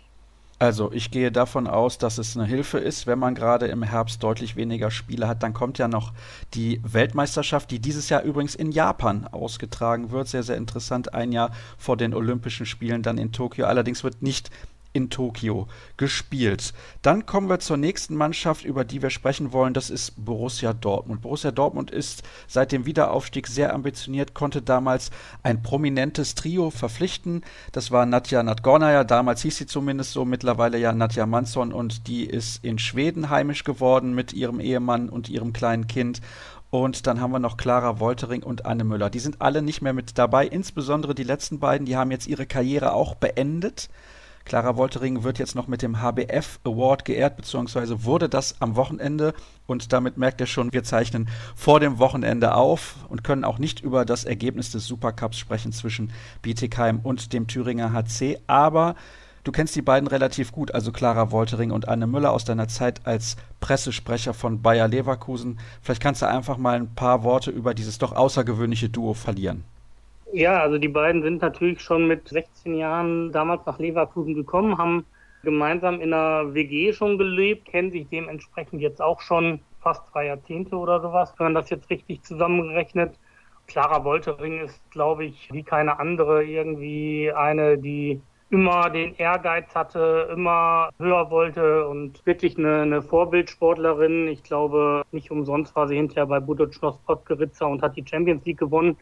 [0.64, 4.22] Also ich gehe davon aus, dass es eine Hilfe ist, wenn man gerade im Herbst
[4.22, 5.42] deutlich weniger Spiele hat.
[5.42, 6.14] Dann kommt ja noch
[6.54, 10.26] die Weltmeisterschaft, die dieses Jahr übrigens in Japan ausgetragen wird.
[10.28, 11.12] Sehr, sehr interessant.
[11.12, 13.66] Ein Jahr vor den Olympischen Spielen dann in Tokio.
[13.66, 14.48] Allerdings wird nicht
[14.94, 15.66] in Tokio
[15.98, 16.72] gespielt.
[17.02, 19.74] Dann kommen wir zur nächsten Mannschaft, über die wir sprechen wollen.
[19.74, 21.20] Das ist Borussia Dortmund.
[21.20, 25.10] Borussia Dortmund ist seit dem Wiederaufstieg sehr ambitioniert, konnte damals
[25.42, 27.42] ein prominentes Trio verpflichten.
[27.72, 32.24] Das war Nadja Nadgornaya, damals hieß sie zumindest so, mittlerweile ja Nadja Mansson und die
[32.24, 36.20] ist in Schweden heimisch geworden mit ihrem Ehemann und ihrem kleinen Kind.
[36.70, 39.10] Und dann haben wir noch Clara Woltering und Anne Müller.
[39.10, 42.46] Die sind alle nicht mehr mit dabei, insbesondere die letzten beiden, die haben jetzt ihre
[42.46, 43.88] Karriere auch beendet.
[44.44, 49.32] Clara Woltering wird jetzt noch mit dem HBF Award geehrt, beziehungsweise wurde das am Wochenende.
[49.66, 53.80] Und damit merkt ihr schon, wir zeichnen vor dem Wochenende auf und können auch nicht
[53.80, 58.38] über das Ergebnis des Supercups sprechen zwischen Bietigheim und dem Thüringer HC.
[58.46, 58.94] Aber
[59.44, 63.06] Du kennst die beiden relativ gut, also Clara Woltering und Anne Müller aus deiner Zeit
[63.06, 65.58] als Pressesprecher von Bayer Leverkusen.
[65.82, 69.64] Vielleicht kannst du einfach mal ein paar Worte über dieses doch außergewöhnliche Duo verlieren.
[70.32, 75.06] Ja, also die beiden sind natürlich schon mit 16 Jahren damals nach Leverkusen gekommen, haben
[75.42, 80.76] gemeinsam in einer WG schon gelebt, kennen sich dementsprechend jetzt auch schon fast zwei Jahrzehnte
[80.76, 83.18] oder sowas, wenn man das jetzt richtig zusammenrechnet.
[83.66, 88.20] Clara Woltering ist, glaube ich, wie keine andere irgendwie eine, die
[88.50, 94.28] immer den Ehrgeiz hatte, immer höher wollte und wirklich eine, eine Vorbildsportlerin.
[94.28, 98.58] Ich glaube, nicht umsonst war sie hinterher bei Budočnost Podgorica und hat die Champions League
[98.58, 98.96] gewonnen.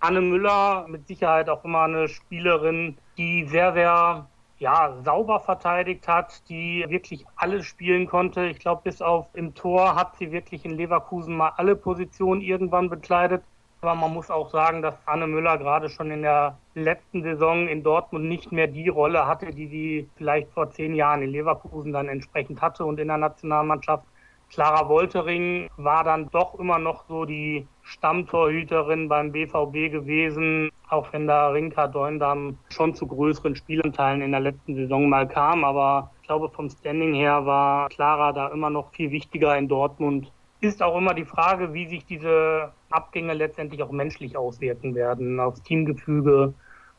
[0.00, 4.26] Anne Müller mit Sicherheit auch immer eine Spielerin, die sehr, sehr
[4.58, 8.46] ja, sauber verteidigt hat, die wirklich alles spielen konnte.
[8.46, 12.88] Ich glaube, bis auf im Tor hat sie wirklich in Leverkusen mal alle Positionen irgendwann
[12.88, 13.42] bekleidet.
[13.82, 17.82] Aber man muss auch sagen, dass Anne Müller gerade schon in der letzten Saison in
[17.82, 22.08] Dortmund nicht mehr die Rolle hatte, die sie vielleicht vor zehn Jahren in Leverkusen dann
[22.08, 24.04] entsprechend hatte und in der Nationalmannschaft.
[24.50, 31.26] Clara Woltering war dann doch immer noch so die Stammtorhüterin beim BVB gewesen, auch wenn
[31.26, 35.64] da Rinka Deundam schon zu größeren Spielanteilen in der letzten Saison mal kam.
[35.64, 40.32] Aber ich glaube, vom Standing her war Clara da immer noch viel wichtiger in Dortmund.
[40.60, 45.62] Ist auch immer die Frage, wie sich diese Abgänge letztendlich auch menschlich auswirken werden, aufs
[45.62, 46.54] Teamgefüge.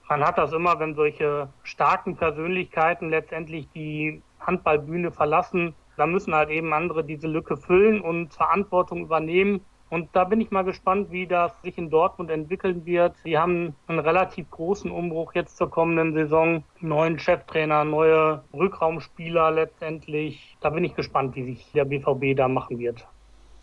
[0.10, 6.50] Man hat das immer, wenn solche starken Persönlichkeiten letztendlich die Handballbühne verlassen, da müssen halt
[6.50, 9.62] eben andere diese Lücke füllen und Verantwortung übernehmen.
[9.90, 13.16] Und da bin ich mal gespannt, wie das sich in Dortmund entwickeln wird.
[13.24, 16.64] Sie haben einen relativ großen Umbruch jetzt zur kommenden Saison.
[16.82, 20.58] Neuen Cheftrainer, neue Rückraumspieler letztendlich.
[20.60, 23.08] Da bin ich gespannt, wie sich der BVB da machen wird.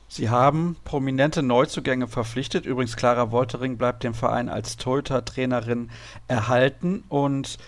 [0.09, 2.67] Sie haben prominente Neuzugänge verpflichtet.
[2.67, 5.91] Übrigens, Clara Woltering bleibt dem Verein als Torhüter-Trainerin
[6.29, 7.05] erhalten.
[7.09, 7.59] Und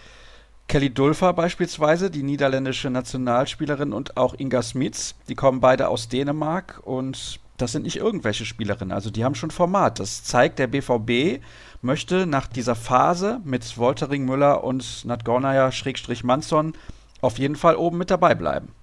[0.69, 6.81] Kelly Dulfer beispielsweise, die niederländische Nationalspielerin und auch Inga Smits, die kommen beide aus Dänemark
[6.83, 10.01] und das sind nicht irgendwelche Spielerinnen, also die haben schon Format.
[10.01, 11.41] Das zeigt, der BVB
[11.83, 16.73] möchte nach dieser Phase mit Woltering, Müller und Nadgornaya Schrägstrich Manson
[17.21, 18.75] auf jeden Fall oben mit dabei bleiben.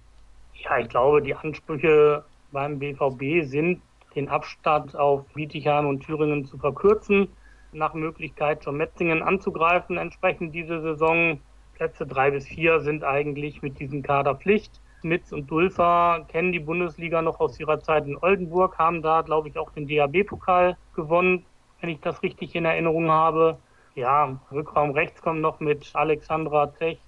[0.54, 2.24] Ja, ich glaube, die Ansprüche
[2.54, 3.82] beim BVB sind,
[4.16, 7.28] den Abstand auf Bietigheim und Thüringen zu verkürzen,
[7.74, 11.40] nach Möglichkeit schon Metzingen anzugreifen, entsprechend diese Saison
[11.84, 14.80] Plätze drei bis vier sind eigentlich mit diesem Kader Pflicht.
[15.02, 19.50] Mitz und Dulfer kennen die Bundesliga noch aus ihrer Zeit in Oldenburg, haben da, glaube
[19.50, 21.46] ich, auch den DAB-Pokal gewonnen,
[21.82, 23.58] wenn ich das richtig in Erinnerung habe.
[23.96, 27.00] Ja, Rückraum rechts kommt noch mit Alexandra Zech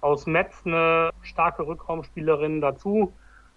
[0.00, 3.12] aus Metz eine starke Rückraumspielerin dazu.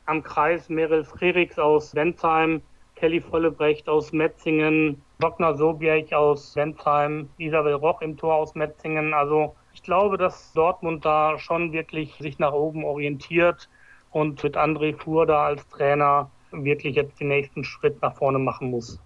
[0.08, 2.62] Am Kreis Meryl Frerichs aus Wenzheim,
[2.96, 5.56] Kelly Vollebrecht aus Metzingen, Dr.
[5.56, 9.14] Sobiech aus Wenzheim, Isabel Roch im Tor aus Metzingen.
[9.14, 13.70] Also ich glaube, dass Dortmund da schon wirklich sich nach oben orientiert
[14.12, 18.72] und mit André Fuhr da als Trainer wirklich jetzt den nächsten Schritt nach vorne machen
[18.72, 18.98] muss.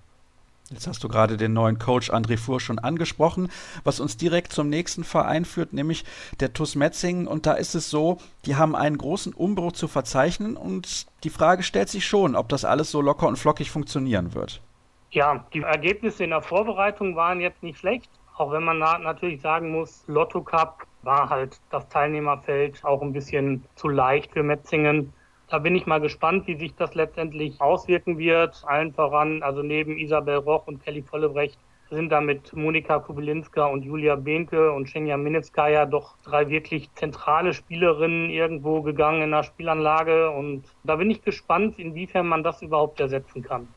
[0.70, 3.50] Jetzt hast du gerade den neuen Coach André Fuhr schon angesprochen,
[3.84, 6.06] was uns direkt zum nächsten Verein führt, nämlich
[6.40, 7.28] der TuS Metzingen.
[7.28, 11.64] Und da ist es so, die haben einen großen Umbruch zu verzeichnen und die Frage
[11.64, 14.62] stellt sich schon, ob das alles so locker und flockig funktionieren wird.
[15.10, 18.12] Ja, die Ergebnisse in der Vorbereitung waren jetzt nicht schlecht.
[18.40, 23.66] Auch wenn man natürlich sagen muss, Lotto Cup war halt das Teilnehmerfeld auch ein bisschen
[23.76, 25.12] zu leicht für Metzingen.
[25.50, 28.64] Da bin ich mal gespannt, wie sich das letztendlich auswirken wird.
[28.66, 31.60] Allen voran, also neben Isabel Roch und Kelly Vollebrecht
[31.90, 37.54] sind da mit Monika Kubelinska und Julia Behnke und Schenja Minitskaya doch drei wirklich zentrale
[37.54, 40.32] Spielerinnen irgendwo gegangen in der Spielanlage.
[40.32, 43.68] Und da bin ich gespannt, inwiefern man das überhaupt ersetzen kann.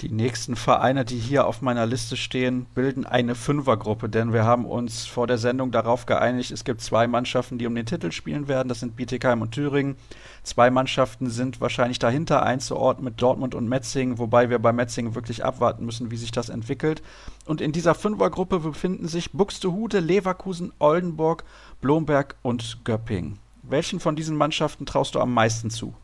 [0.00, 4.66] Die nächsten Vereine, die hier auf meiner Liste stehen, bilden eine Fünfergruppe, denn wir haben
[4.66, 8.48] uns vor der Sendung darauf geeinigt, es gibt zwei Mannschaften, die um den Titel spielen
[8.48, 9.94] werden, das sind Bietigheim und Thüringen.
[10.42, 15.44] Zwei Mannschaften sind wahrscheinlich dahinter einzuordnen mit Dortmund und Metzingen, wobei wir bei Metzingen wirklich
[15.44, 17.00] abwarten müssen, wie sich das entwickelt.
[17.46, 21.44] Und in dieser Fünfergruppe befinden sich Buxtehude, Leverkusen, Oldenburg,
[21.80, 23.38] Blomberg und Göpping.
[23.62, 25.94] Welchen von diesen Mannschaften traust du am meisten zu?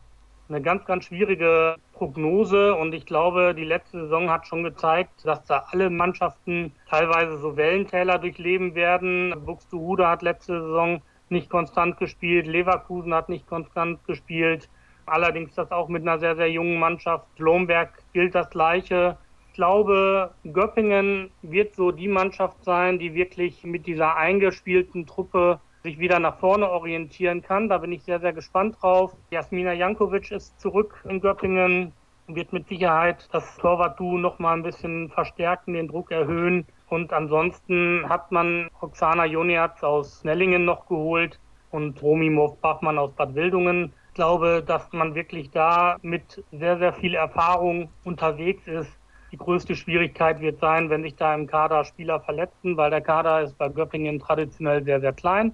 [0.51, 5.45] eine ganz, ganz schwierige Prognose und ich glaube, die letzte Saison hat schon gezeigt, dass
[5.45, 9.35] da alle Mannschaften teilweise so Wellentäler durchleben werden.
[9.45, 14.67] Buxtehude hat letzte Saison nicht konstant gespielt, Leverkusen hat nicht konstant gespielt.
[15.05, 17.27] Allerdings das auch mit einer sehr, sehr jungen Mannschaft.
[17.37, 19.19] Lomberg gilt das Gleiche.
[19.49, 25.99] Ich glaube, Göppingen wird so die Mannschaft sein, die wirklich mit dieser eingespielten Truppe sich
[25.99, 27.69] wieder nach vorne orientieren kann.
[27.69, 29.15] Da bin ich sehr, sehr gespannt drauf.
[29.31, 31.93] Jasmina Jankovic ist zurück in Göppingen,
[32.27, 36.65] wird mit Sicherheit das Torwart-Du noch mal ein bisschen verstärken, den Druck erhöhen.
[36.89, 41.39] Und ansonsten hat man Roxana Joniatz aus Nellingen noch geholt
[41.71, 42.29] und Romy
[42.61, 43.93] Bachmann aus Bad Wildungen.
[44.09, 48.91] Ich glaube, dass man wirklich da mit sehr, sehr viel Erfahrung unterwegs ist.
[49.31, 53.41] Die größte Schwierigkeit wird sein, wenn sich da im Kader Spieler verletzen, weil der Kader
[53.41, 55.53] ist bei Göppingen traditionell sehr, sehr klein.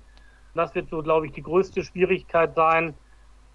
[0.57, 2.93] Das wird so, glaube ich, die größte Schwierigkeit sein.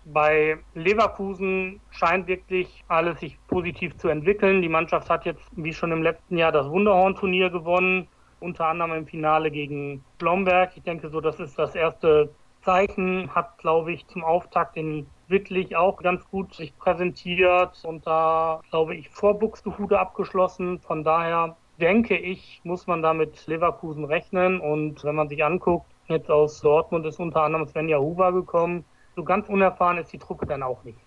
[0.05, 4.63] Bei Leverkusen scheint wirklich alles sich positiv zu entwickeln.
[4.63, 8.09] Die Mannschaft hat jetzt, wie schon im letzten Jahr, das Wunderhorn-Turnier gewonnen,
[8.41, 10.73] unter anderem im Finale gegen Blomberg.
[10.77, 12.31] Ich denke so, das ist das erste
[12.63, 18.61] Zeichen, hat, glaube ich, zum Auftakt in Wittlich auch ganz gut sich präsentiert und da,
[18.69, 20.79] glaube ich, vor Buxtehude abgeschlossen.
[20.81, 25.87] Von daher denke ich, muss man da mit Leverkusen rechnen und wenn man sich anguckt,
[26.13, 28.85] Jetzt aus Dortmund ist unter anderem Svenja Huber gekommen.
[29.17, 30.99] So ganz unerfahren ist die Truppe dann auch nicht.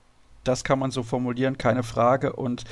[0.44, 2.34] Das kann man so formulieren, keine Frage.
[2.34, 2.64] Und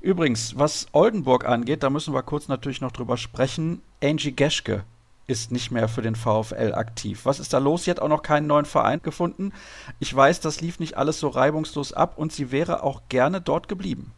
[0.00, 3.82] übrigens, was Oldenburg angeht, da müssen wir kurz natürlich noch drüber sprechen.
[4.02, 4.84] Angie Geschke
[5.26, 7.26] ist nicht mehr für den VfL aktiv.
[7.26, 7.84] Was ist da los?
[7.84, 9.52] Sie hat auch noch keinen neuen Verein gefunden.
[10.00, 13.68] Ich weiß, das lief nicht alles so reibungslos ab und sie wäre auch gerne dort
[13.68, 14.12] geblieben.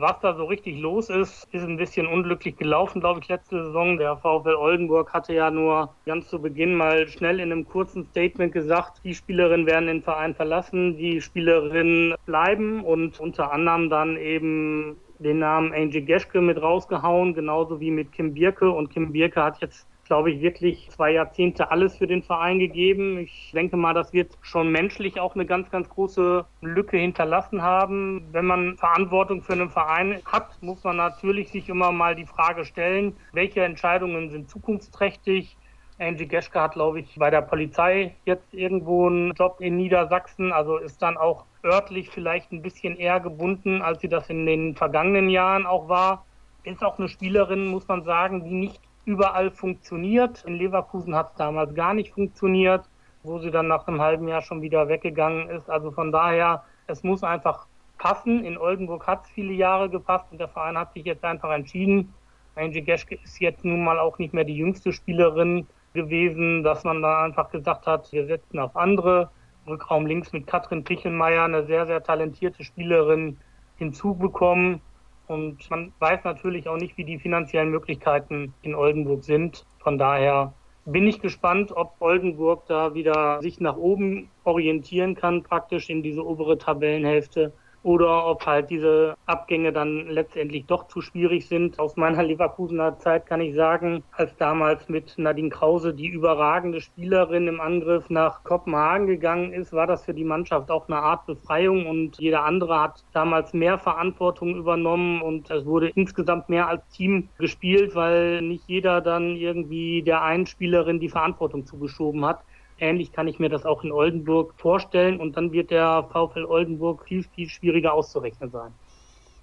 [0.00, 3.98] Was da so richtig los ist, ist ein bisschen unglücklich gelaufen, glaube ich, letzte Saison.
[3.98, 8.52] Der VfL Oldenburg hatte ja nur ganz zu Beginn mal schnell in einem kurzen Statement
[8.52, 14.98] gesagt, die Spielerinnen werden den Verein verlassen, die Spielerinnen bleiben und unter anderem dann eben
[15.18, 18.70] den Namen Angie Geschke mit rausgehauen, genauso wie mit Kim Birke.
[18.70, 23.18] Und Kim Birke hat jetzt glaube ich, wirklich zwei Jahrzehnte alles für den Verein gegeben.
[23.18, 28.26] Ich denke mal, das wird schon menschlich auch eine ganz, ganz große Lücke hinterlassen haben.
[28.32, 32.64] Wenn man Verantwortung für einen Verein hat, muss man natürlich sich immer mal die Frage
[32.64, 35.56] stellen, welche Entscheidungen sind zukunftsträchtig.
[36.00, 40.78] Angie Geschke hat, glaube ich, bei der Polizei jetzt irgendwo einen Job in Niedersachsen, also
[40.78, 45.28] ist dann auch örtlich vielleicht ein bisschen eher gebunden, als sie das in den vergangenen
[45.28, 46.24] Jahren auch war.
[46.62, 50.44] Ist auch eine Spielerin, muss man sagen, die nicht überall funktioniert.
[50.44, 52.84] In Leverkusen hat es damals gar nicht funktioniert,
[53.22, 55.70] wo sie dann nach einem halben Jahr schon wieder weggegangen ist.
[55.70, 58.44] Also von daher, es muss einfach passen.
[58.44, 62.12] In Oldenburg hat es viele Jahre gepasst und der Verein hat sich jetzt einfach entschieden.
[62.54, 67.00] Angie Geschke ist jetzt nun mal auch nicht mehr die jüngste Spielerin gewesen, dass man
[67.00, 69.30] da einfach gesagt hat, wir setzen auf andere.
[69.66, 73.38] Rückraum links mit Katrin Pichelmeier, eine sehr, sehr talentierte Spielerin
[73.76, 74.80] hinzubekommen.
[75.28, 79.66] Und man weiß natürlich auch nicht, wie die finanziellen Möglichkeiten in Oldenburg sind.
[79.78, 80.54] Von daher
[80.86, 86.26] bin ich gespannt, ob Oldenburg da wieder sich nach oben orientieren kann, praktisch in diese
[86.26, 87.52] obere Tabellenhälfte
[87.82, 91.78] oder ob halt diese Abgänge dann letztendlich doch zu schwierig sind.
[91.78, 97.46] Aus meiner Leverkusener Zeit kann ich sagen, als damals mit Nadine Krause die überragende Spielerin
[97.46, 101.86] im Angriff nach Kopenhagen gegangen ist, war das für die Mannschaft auch eine Art Befreiung
[101.86, 107.28] und jeder andere hat damals mehr Verantwortung übernommen und es wurde insgesamt mehr als Team
[107.38, 112.40] gespielt, weil nicht jeder dann irgendwie der einen Spielerin die Verantwortung zugeschoben hat.
[112.80, 117.04] Ähnlich kann ich mir das auch in Oldenburg vorstellen und dann wird der VfL Oldenburg
[117.06, 118.72] viel, viel schwieriger auszurechnen sein.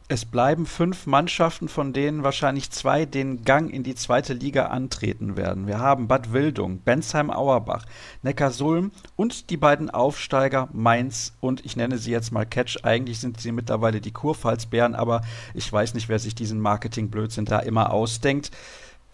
[0.07, 5.35] Es bleiben fünf Mannschaften, von denen wahrscheinlich zwei den Gang in die zweite Liga antreten
[5.35, 5.65] werden.
[5.65, 7.85] Wir haben Bad Wildung, Bensheim-Auerbach,
[8.21, 12.83] Neckarsulm und die beiden Aufsteiger Mainz und ich nenne sie jetzt mal Catch.
[12.83, 15.23] Eigentlich sind sie mittlerweile die Kurpfalzbären, aber
[15.55, 18.51] ich weiß nicht, wer sich diesen Marketingblödsinn da immer ausdenkt.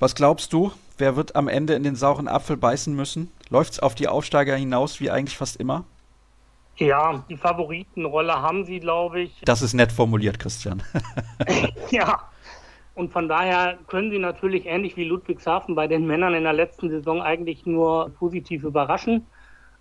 [0.01, 3.31] Was glaubst du, wer wird am Ende in den sauren Apfel beißen müssen?
[3.51, 5.83] Läuft es auf die Aufsteiger hinaus wie eigentlich fast immer?
[6.77, 9.41] Ja, die Favoritenrolle haben sie, glaube ich.
[9.45, 10.81] Das ist nett formuliert, Christian.
[11.91, 12.19] ja.
[12.95, 16.89] Und von daher können sie natürlich ähnlich wie Ludwigshafen bei den Männern in der letzten
[16.89, 19.27] Saison eigentlich nur positiv überraschen.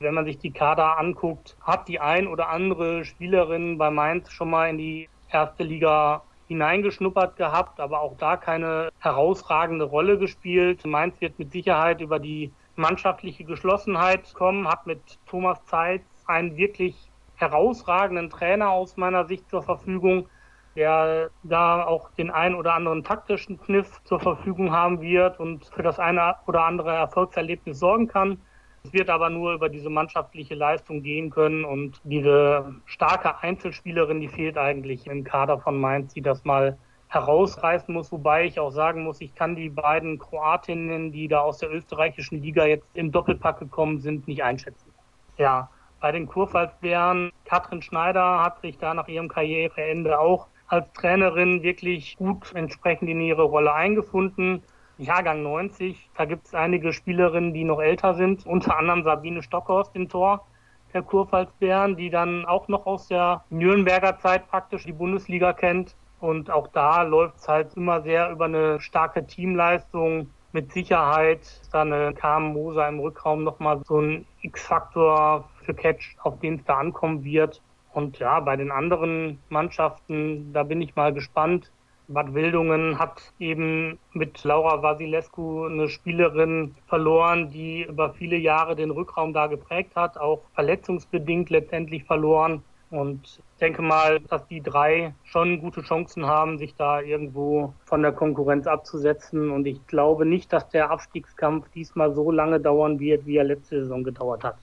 [0.00, 4.50] Wenn man sich die Kader anguckt, hat die ein oder andere Spielerin bei Mainz schon
[4.50, 10.84] mal in die erste Liga hineingeschnuppert gehabt, aber auch da keine herausragende Rolle gespielt.
[10.84, 17.08] Mainz wird mit Sicherheit über die mannschaftliche Geschlossenheit kommen, hat mit Thomas Zeitz einen wirklich
[17.36, 20.26] herausragenden Trainer aus meiner Sicht zur Verfügung,
[20.74, 25.84] der da auch den ein oder anderen taktischen Kniff zur Verfügung haben wird und für
[25.84, 28.40] das eine oder andere Erfolgserlebnis sorgen kann.
[28.84, 34.28] Es wird aber nur über diese mannschaftliche Leistung gehen können und diese starke Einzelspielerin, die
[34.28, 36.78] fehlt eigentlich im Kader von Mainz, die das mal
[37.08, 41.58] herausreißen muss, wobei ich auch sagen muss, ich kann die beiden Kroatinnen, die da aus
[41.58, 44.90] der österreichischen Liga jetzt im Doppelpack gekommen sind, nicht einschätzen.
[45.36, 45.68] Ja,
[46.00, 52.16] bei den Kurpfalzbären, Katrin Schneider hat sich da nach ihrem Karriereende auch als Trainerin wirklich
[52.16, 54.62] gut entsprechend in ihre Rolle eingefunden.
[55.00, 59.96] Jahrgang 90, da gibt es einige Spielerinnen, die noch älter sind, unter anderem Sabine Stockhorst
[59.96, 60.46] im Tor
[60.92, 65.96] der Kurpfalzbären, die dann auch noch aus der Nürnberger Zeit praktisch die Bundesliga kennt.
[66.20, 70.28] Und auch da läuft es halt immer sehr über eine starke Teamleistung.
[70.52, 76.16] Mit Sicherheit ist da eine Carmen Moser im Rückraum nochmal so ein X-Faktor für Catch,
[76.22, 77.62] auf den es da ankommen wird.
[77.92, 81.70] Und ja, bei den anderen Mannschaften, da bin ich mal gespannt.
[82.12, 88.90] Bad Wildungen hat eben mit Laura Vasilescu eine Spielerin verloren, die über viele Jahre den
[88.90, 92.64] Rückraum da geprägt hat, auch verletzungsbedingt letztendlich verloren.
[92.90, 98.02] Und ich denke mal, dass die drei schon gute Chancen haben, sich da irgendwo von
[98.02, 99.52] der Konkurrenz abzusetzen.
[99.52, 103.82] Und ich glaube nicht, dass der Abstiegskampf diesmal so lange dauern wird, wie er letzte
[103.82, 104.56] Saison gedauert hat.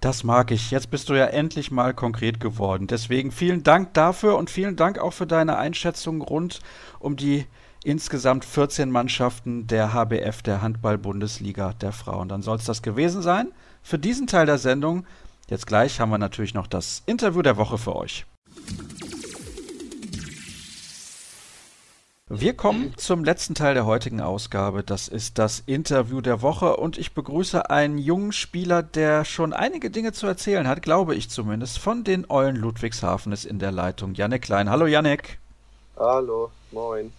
[0.00, 0.70] Das mag ich.
[0.70, 2.86] Jetzt bist du ja endlich mal konkret geworden.
[2.86, 6.60] Deswegen vielen Dank dafür und vielen Dank auch für deine Einschätzung rund
[7.00, 7.46] um die
[7.82, 12.28] insgesamt 14 Mannschaften der HBF, der Handball-Bundesliga der Frauen.
[12.28, 15.04] Dann soll es das gewesen sein für diesen Teil der Sendung.
[15.48, 18.24] Jetzt gleich haben wir natürlich noch das Interview der Woche für euch.
[22.30, 24.82] Wir kommen zum letzten Teil der heutigen Ausgabe.
[24.82, 29.90] Das ist das Interview der Woche und ich begrüße einen jungen Spieler, der schon einige
[29.90, 31.78] Dinge zu erzählen hat, glaube ich zumindest.
[31.78, 34.68] Von den Eulen Ludwigshafen ist in der Leitung Janek Klein.
[34.68, 35.38] Hallo Janek.
[35.96, 37.14] Hallo, moin.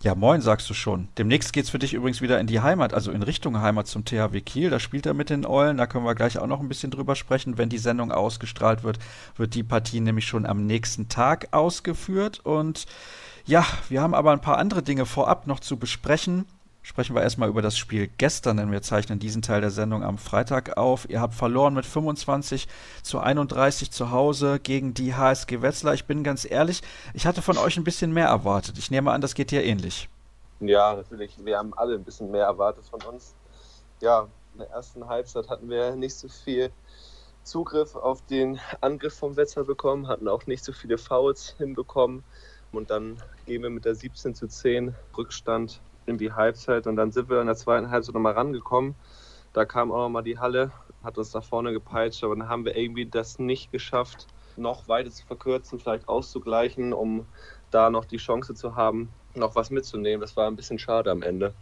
[0.00, 1.08] Ja, moin, sagst du schon.
[1.18, 4.40] Demnächst geht's für dich übrigens wieder in die Heimat, also in Richtung Heimat zum THW
[4.40, 4.70] Kiel.
[4.70, 5.76] Da spielt er mit den Eulen.
[5.76, 7.58] Da können wir gleich auch noch ein bisschen drüber sprechen.
[7.58, 8.98] Wenn die Sendung ausgestrahlt wird,
[9.36, 12.40] wird die Partie nämlich schon am nächsten Tag ausgeführt.
[12.44, 12.86] Und
[13.48, 16.46] ja, wir haben aber ein paar andere Dinge vorab noch zu besprechen.
[16.82, 20.18] Sprechen wir erstmal über das Spiel gestern, denn wir zeichnen diesen Teil der Sendung am
[20.18, 21.08] Freitag auf.
[21.08, 22.68] Ihr habt verloren mit 25
[23.02, 25.94] zu 31 zu Hause gegen die HSG Wetzlar.
[25.94, 26.82] Ich bin ganz ehrlich,
[27.14, 28.76] ich hatte von euch ein bisschen mehr erwartet.
[28.76, 30.10] Ich nehme an, das geht dir ähnlich.
[30.60, 31.34] Ja, natürlich.
[31.42, 33.34] Wir haben alle ein bisschen mehr erwartet von uns.
[34.00, 36.70] Ja, in der ersten Halbzeit hatten wir nicht so viel
[37.44, 42.24] Zugriff auf den Angriff vom Wetzlar bekommen, hatten auch nicht so viele Fouls hinbekommen.
[42.72, 46.86] Und dann gehen wir mit der 17 zu 10 Rückstand in die Halbzeit.
[46.86, 48.94] Und dann sind wir in der zweiten Halbzeit nochmal rangekommen.
[49.52, 50.70] Da kam auch nochmal die Halle,
[51.02, 52.22] hat uns da vorne gepeitscht.
[52.24, 57.26] Aber dann haben wir irgendwie das nicht geschafft, noch weiter zu verkürzen, vielleicht auszugleichen, um
[57.70, 60.20] da noch die Chance zu haben, noch was mitzunehmen.
[60.20, 61.54] Das war ein bisschen schade am Ende.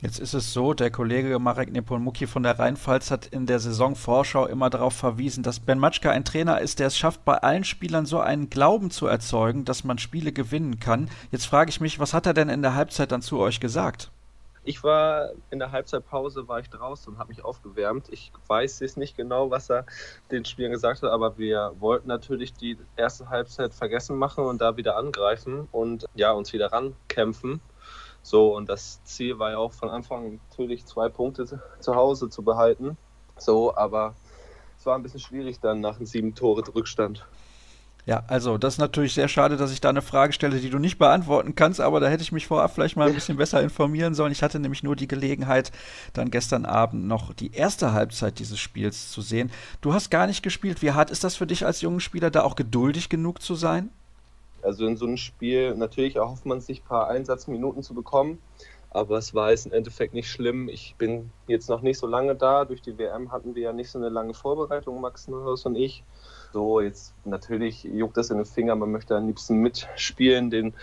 [0.00, 4.46] Jetzt ist es so, der Kollege Marek Nepomuk von der Rheinpfalz hat in der Saisonvorschau
[4.46, 8.06] immer darauf verwiesen, dass Ben Matschka ein Trainer ist, der es schafft, bei allen Spielern
[8.06, 11.10] so einen Glauben zu erzeugen, dass man Spiele gewinnen kann.
[11.32, 14.12] Jetzt frage ich mich, was hat er denn in der Halbzeit dann zu euch gesagt?
[14.62, 18.08] Ich war in der Halbzeitpause, war ich draußen und habe mich aufgewärmt.
[18.12, 19.84] Ich weiß jetzt nicht genau, was er
[20.30, 24.76] den Spielern gesagt hat, aber wir wollten natürlich die erste Halbzeit vergessen machen und da
[24.76, 27.60] wieder angreifen und ja, uns wieder rankämpfen.
[28.28, 32.42] So, und das Ziel war ja auch von Anfang natürlich zwei Punkte zu Hause zu
[32.42, 32.98] behalten.
[33.38, 34.14] So, aber
[34.78, 37.26] es war ein bisschen schwierig dann nach einem sieben Tore Rückstand.
[38.04, 40.78] Ja, also das ist natürlich sehr schade, dass ich da eine Frage stelle, die du
[40.78, 44.12] nicht beantworten kannst, aber da hätte ich mich vorab vielleicht mal ein bisschen besser informieren
[44.12, 44.32] sollen.
[44.32, 45.72] Ich hatte nämlich nur die Gelegenheit,
[46.12, 49.50] dann gestern Abend noch die erste Halbzeit dieses Spiels zu sehen.
[49.80, 50.82] Du hast gar nicht gespielt.
[50.82, 53.88] Wie hart ist das für dich als jungen Spieler, da auch geduldig genug zu sein?
[54.62, 58.38] Also in so einem Spiel, natürlich erhofft man sich ein paar Einsatzminuten zu bekommen,
[58.90, 60.68] aber es war jetzt im Endeffekt nicht schlimm.
[60.68, 62.64] Ich bin jetzt noch nicht so lange da.
[62.64, 66.04] Durch die WM hatten wir ja nicht so eine lange Vorbereitung, Max Neuhaus und ich.
[66.52, 70.74] So, jetzt natürlich juckt das in den Finger, man möchte am liebsten mitspielen, den,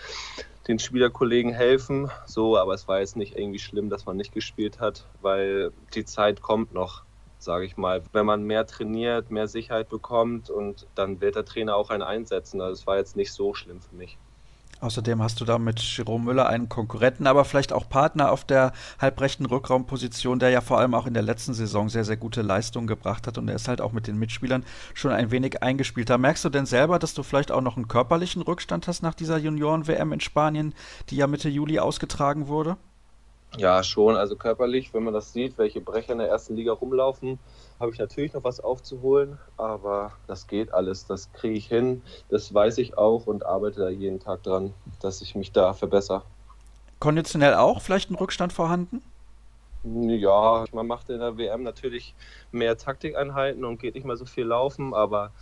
[0.68, 2.08] den Spielerkollegen helfen.
[2.26, 6.04] So, aber es war jetzt nicht irgendwie schlimm, dass man nicht gespielt hat, weil die
[6.04, 7.04] Zeit kommt noch.
[7.38, 8.02] Sage ich mal.
[8.12, 12.60] Wenn man mehr trainiert, mehr Sicherheit bekommt und dann wird der Trainer auch einen einsetzen.
[12.60, 14.18] Also es war jetzt nicht so schlimm für mich.
[14.80, 18.72] Außerdem hast du da mit Jerome Müller einen Konkurrenten, aber vielleicht auch Partner auf der
[19.00, 22.86] halbrechten Rückraumposition, der ja vor allem auch in der letzten Saison sehr, sehr gute Leistungen
[22.86, 26.10] gebracht hat und er ist halt auch mit den Mitspielern schon ein wenig eingespielt.
[26.10, 29.14] Da merkst du denn selber, dass du vielleicht auch noch einen körperlichen Rückstand hast nach
[29.14, 30.74] dieser Junioren-WM in Spanien,
[31.08, 32.76] die ja Mitte Juli ausgetragen wurde?
[33.56, 34.16] Ja, schon.
[34.16, 37.38] Also körperlich, wenn man das sieht, welche Brecher in der ersten Liga rumlaufen,
[37.80, 42.52] habe ich natürlich noch was aufzuholen, aber das geht alles, das kriege ich hin, das
[42.52, 46.22] weiß ich auch und arbeite da jeden Tag dran, dass ich mich da verbessere.
[46.98, 49.02] Konditionell auch vielleicht ein Rückstand vorhanden?
[49.84, 52.14] Ja, man macht in der WM natürlich
[52.50, 55.32] mehr Taktikeinheiten und geht nicht mehr so viel laufen, aber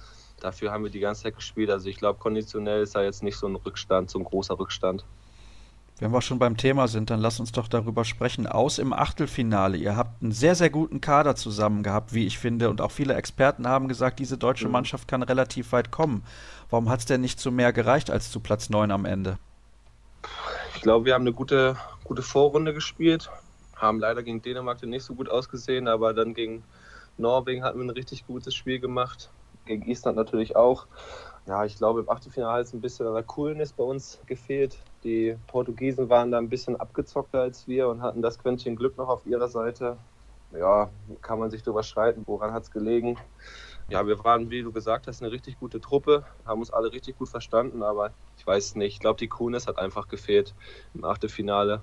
[0.40, 1.70] dafür haben wir die ganze Zeit gespielt.
[1.70, 5.04] Also ich glaube, konditionell ist da jetzt nicht so ein Rückstand, so ein großer Rückstand.
[6.01, 8.49] Wenn wir schon beim Thema sind, dann lass uns doch darüber sprechen.
[8.49, 9.76] Aus im Achtelfinale.
[9.76, 12.68] Ihr habt einen sehr, sehr guten Kader zusammen gehabt, wie ich finde.
[12.68, 14.72] Und auch viele Experten haben gesagt, diese deutsche mhm.
[14.72, 16.24] Mannschaft kann relativ weit kommen.
[16.68, 19.38] Warum hat es denn nicht zu mehr gereicht als zu Platz 9 am Ende?
[20.74, 23.30] Ich glaube, wir haben eine gute, gute Vorrunde gespielt.
[23.76, 26.64] Haben leider gegen Dänemark nicht so gut ausgesehen, aber dann gegen
[27.18, 29.30] Norwegen hatten wir ein richtig gutes Spiel gemacht.
[29.64, 30.86] Gegen Island natürlich auch.
[31.47, 34.78] Ja, ich glaube, im Achtelfinale ist ein bisschen an der Coolness bei uns gefehlt.
[35.05, 39.09] Die Portugiesen waren da ein bisschen abgezockter als wir und hatten das Quäntchen Glück noch
[39.09, 39.98] auf ihrer Seite.
[40.52, 40.88] Ja,
[41.20, 43.18] kann man sich darüber streiten, woran hat es gelegen.
[43.90, 47.18] Ja, wir waren, wie du gesagt hast, eine richtig gute Truppe, haben uns alle richtig
[47.18, 50.55] gut verstanden, aber ich weiß nicht, ich glaube, die Coolness hat einfach gefehlt
[50.94, 51.82] im Achtelfinale.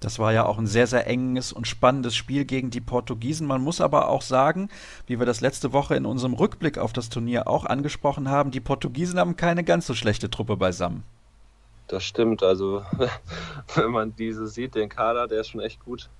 [0.00, 3.46] Das war ja auch ein sehr, sehr enges und spannendes Spiel gegen die Portugiesen.
[3.46, 4.70] Man muss aber auch sagen,
[5.06, 8.60] wie wir das letzte Woche in unserem Rückblick auf das Turnier auch angesprochen haben, die
[8.60, 11.02] Portugiesen haben keine ganz so schlechte Truppe beisammen.
[11.88, 12.42] Das stimmt.
[12.42, 12.84] Also,
[13.74, 16.10] wenn man diese sieht, den Kader, der ist schon echt gut.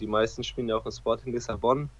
[0.00, 1.90] Die meisten spielen ja auch in Sporting Lissabon.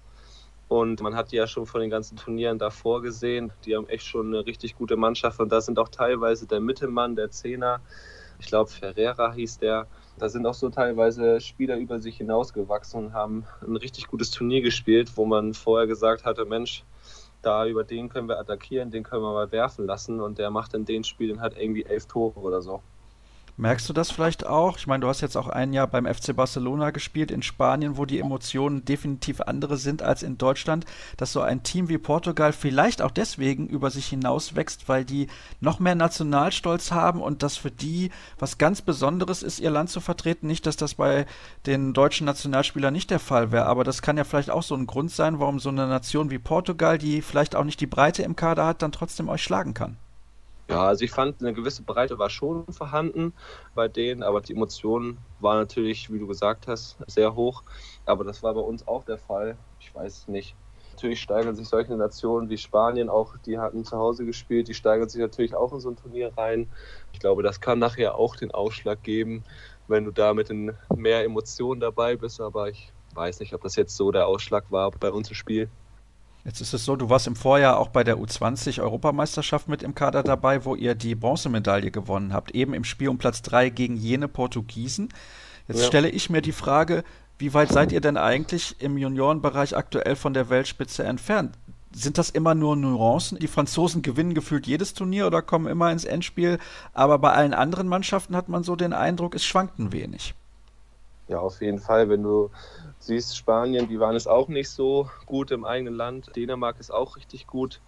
[0.67, 3.51] Und man hat die ja schon von den ganzen Turnieren davor gesehen.
[3.65, 5.39] Die haben echt schon eine richtig gute Mannschaft.
[5.39, 7.81] Und da sind auch teilweise der Mittelmann, der Zehner,
[8.39, 9.87] ich glaube Ferreira hieß der.
[10.17, 14.61] Da sind auch so teilweise Spieler über sich hinausgewachsen und haben ein richtig gutes Turnier
[14.61, 16.83] gespielt, wo man vorher gesagt hatte, Mensch,
[17.41, 20.19] da über den können wir attackieren, den können wir mal werfen lassen.
[20.19, 22.81] Und der macht in den Spielen halt irgendwie elf Tore oder so.
[23.59, 24.77] Merkst du das vielleicht auch?
[24.77, 28.05] Ich meine, du hast jetzt auch ein Jahr beim FC Barcelona gespielt in Spanien, wo
[28.05, 30.85] die Emotionen definitiv andere sind als in Deutschland,
[31.17, 35.27] dass so ein Team wie Portugal vielleicht auch deswegen über sich hinaus wächst, weil die
[35.59, 39.99] noch mehr Nationalstolz haben und das für die was ganz Besonderes ist, ihr Land zu
[39.99, 40.47] vertreten.
[40.47, 41.25] Nicht, dass das bei
[41.65, 44.87] den deutschen Nationalspielern nicht der Fall wäre, aber das kann ja vielleicht auch so ein
[44.87, 48.37] Grund sein, warum so eine Nation wie Portugal, die vielleicht auch nicht die Breite im
[48.37, 49.97] Kader hat, dann trotzdem euch schlagen kann.
[50.69, 53.33] Ja, also ich fand, eine gewisse Breite war schon vorhanden
[53.73, 57.63] bei denen, aber die Emotionen waren natürlich, wie du gesagt hast, sehr hoch.
[58.05, 59.57] Aber das war bei uns auch der Fall.
[59.79, 60.55] Ich weiß nicht.
[60.91, 65.09] Natürlich steigern sich solche Nationen wie Spanien auch, die hatten zu Hause gespielt, die steigern
[65.09, 66.71] sich natürlich auch in so ein Turnier rein.
[67.13, 69.45] Ich glaube, das kann nachher auch den Ausschlag geben,
[69.87, 70.51] wenn du da mit
[70.95, 72.39] mehr Emotionen dabei bist.
[72.41, 75.71] Aber ich weiß nicht, ob das jetzt so der Ausschlag war bei uns im Spiel.
[76.49, 80.23] Jetzt ist es so, du warst im Vorjahr auch bei der U20-Europameisterschaft mit im Kader
[80.23, 84.27] dabei, wo ihr die Bronzemedaille gewonnen habt, eben im Spiel um Platz 3 gegen jene
[84.27, 85.09] Portugiesen.
[85.67, 85.85] Jetzt ja.
[85.85, 87.03] stelle ich mir die Frage,
[87.37, 91.55] wie weit seid ihr denn eigentlich im Juniorenbereich aktuell von der Weltspitze entfernt?
[91.91, 93.37] Sind das immer nur Nuancen?
[93.37, 96.57] Die Franzosen gewinnen gefühlt jedes Turnier oder kommen immer ins Endspiel,
[96.95, 100.33] aber bei allen anderen Mannschaften hat man so den Eindruck, es schwankt ein wenig.
[101.29, 102.09] Ja, auf jeden Fall.
[102.09, 102.49] Wenn du
[102.97, 106.35] siehst, Spanien, die waren es auch nicht so gut im eigenen Land.
[106.35, 107.83] Dänemark ist auch richtig gut.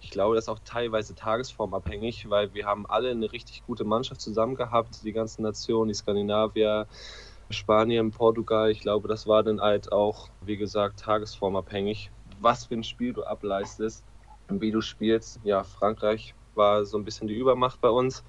[0.00, 4.22] Ich glaube, das ist auch teilweise tagesformabhängig, weil wir haben alle eine richtig gute Mannschaft
[4.22, 6.88] zusammen gehabt, die ganzen Nationen, die Skandinavier,
[7.50, 8.70] Spanien, Portugal.
[8.70, 12.10] Ich glaube, das war dann halt auch, wie gesagt, tagesformabhängig,
[12.40, 14.06] was für ein Spiel du ableistest
[14.48, 15.40] und wie du spielst.
[15.44, 18.24] Ja, Frankreich war so ein bisschen die Übermacht bei uns,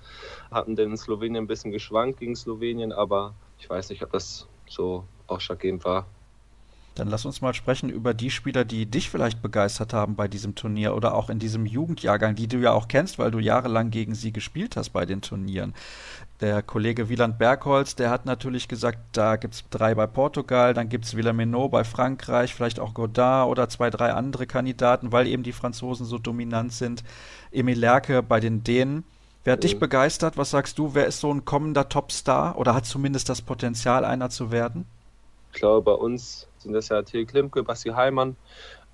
[0.51, 4.48] hatten den in Slowenien ein bisschen geschwankt gegen Slowenien, aber ich weiß nicht, ob das
[4.69, 6.05] so ausschlaggebend war.
[6.99, 10.55] Dann lass uns mal sprechen über die Spieler, die dich vielleicht begeistert haben bei diesem
[10.55, 14.15] Turnier oder auch in diesem Jugendjahrgang, die du ja auch kennst, weil du jahrelang gegen
[14.15, 15.73] sie gespielt hast bei den Turnieren.
[16.41, 20.89] Der Kollege Wieland Bergholz, der hat natürlich gesagt, da gibt es drei bei Portugal, dann
[20.89, 25.43] gibt es Villameno bei Frankreich, vielleicht auch Godard oder zwei, drei andere Kandidaten, weil eben
[25.43, 27.05] die Franzosen so dominant sind.
[27.51, 29.05] Emil Lerke bei den Dänen.
[29.43, 29.77] Wer hat dich äh.
[29.77, 30.37] begeistert?
[30.37, 30.93] Was sagst du?
[30.93, 34.85] Wer ist so ein kommender Topstar oder hat zumindest das Potenzial, einer zu werden?
[35.53, 38.35] Ich glaube, bei uns sind das ja Till Klimke, Basti Heimann.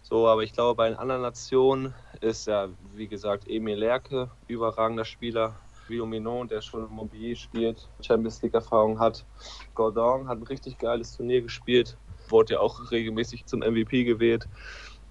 [0.01, 5.03] So, aber ich glaube, bei den anderen Nationen ist ja, wie gesagt, Emil Lerke, überragender
[5.03, 5.55] Spieler.
[5.89, 9.25] Rio Minon, der schon im Mobilier spielt, Champions League-Erfahrung hat.
[9.75, 11.97] Gordon hat ein richtig geiles Turnier gespielt,
[12.29, 14.47] wurde ja auch regelmäßig zum MVP gewählt.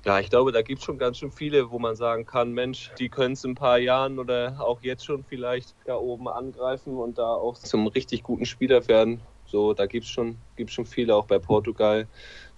[0.04, 2.92] Ja, ich glaube, da gibt es schon ganz schön viele, wo man sagen kann, Mensch,
[2.98, 6.98] die können es in ein paar Jahren oder auch jetzt schon vielleicht da oben angreifen
[6.98, 9.22] und da auch zum richtig guten Spieler werden.
[9.46, 12.06] So, da gibt es schon, gibt's schon viele, auch bei Portugal.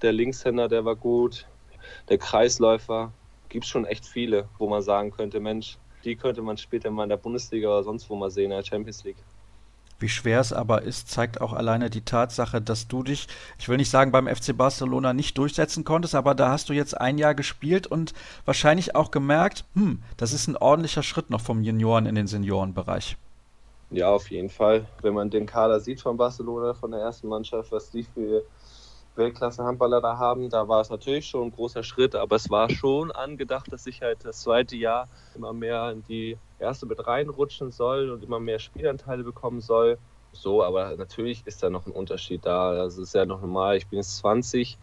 [0.03, 1.47] Der Linkshänder, der war gut.
[2.09, 3.13] Der Kreisläufer,
[3.49, 7.05] gibt es schon echt viele, wo man sagen könnte, Mensch, die könnte man später mal
[7.05, 9.25] in der Bundesliga oder sonst wo mal sehen, in der Champions League.
[9.99, 13.29] Wie schwer es aber ist, zeigt auch alleine die Tatsache, dass du dich,
[13.59, 17.01] ich will nicht sagen, beim FC Barcelona nicht durchsetzen konntest, aber da hast du jetzt
[17.01, 18.13] ein Jahr gespielt und
[18.45, 23.17] wahrscheinlich auch gemerkt, hm, das ist ein ordentlicher Schritt noch vom Junioren in den Seniorenbereich.
[23.91, 24.87] Ja, auf jeden Fall.
[25.01, 28.43] Wenn man den Kader sieht von Barcelona, von der ersten Mannschaft, was die für
[29.17, 33.11] Weltklasse-Handballer da haben, da war es natürlich schon ein großer Schritt, aber es war schon
[33.11, 38.11] angedacht, dass ich halt das zweite Jahr immer mehr in die erste mit reinrutschen soll
[38.11, 39.99] und immer mehr Spielanteile bekommen soll.
[40.33, 42.75] So, aber natürlich ist da noch ein Unterschied da.
[42.75, 43.77] Das ist ja noch normal.
[43.77, 44.79] Ich bin jetzt 20.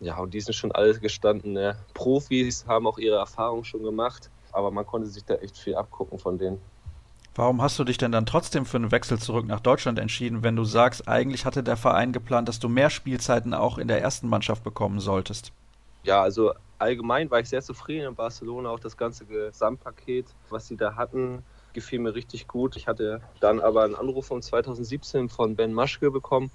[0.00, 4.30] Ja, und die sind schon alle gestandene Profis, haben auch ihre Erfahrungen schon gemacht.
[4.52, 6.60] Aber man konnte sich da echt viel abgucken von denen.
[7.36, 10.56] Warum hast du dich denn dann trotzdem für einen Wechsel zurück nach Deutschland entschieden, wenn
[10.56, 14.28] du sagst, eigentlich hatte der Verein geplant, dass du mehr Spielzeiten auch in der ersten
[14.28, 15.52] Mannschaft bekommen solltest?
[16.02, 20.76] Ja, also allgemein war ich sehr zufrieden in Barcelona, auch das ganze Gesamtpaket, was sie
[20.76, 22.76] da hatten, gefiel mir richtig gut.
[22.76, 26.50] Ich hatte dann aber einen Anruf von 2017 von Ben Maschke bekommen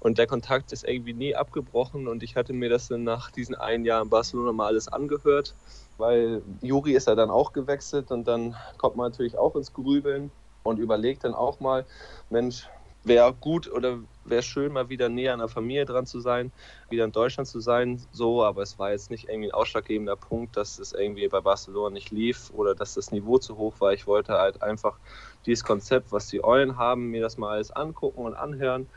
[0.00, 3.54] und der Kontakt ist irgendwie nie abgebrochen und ich hatte mir das dann nach diesen
[3.54, 5.54] ein Jahr in Barcelona mal alles angehört
[6.00, 10.30] weil Juri ist ja dann auch gewechselt und dann kommt man natürlich auch ins Grübeln
[10.62, 11.86] und überlegt dann auch mal,
[12.30, 12.68] Mensch,
[13.04, 16.52] wäre gut oder wäre schön, mal wieder näher an der Familie dran zu sein,
[16.90, 20.56] wieder in Deutschland zu sein, so, aber es war jetzt nicht irgendwie ein ausschlaggebender Punkt,
[20.56, 23.92] dass es irgendwie bei Barcelona nicht lief oder dass das Niveau zu hoch war.
[23.92, 24.98] Ich wollte halt einfach
[25.46, 28.88] dieses Konzept, was die Eulen haben, mir das mal alles angucken und anhören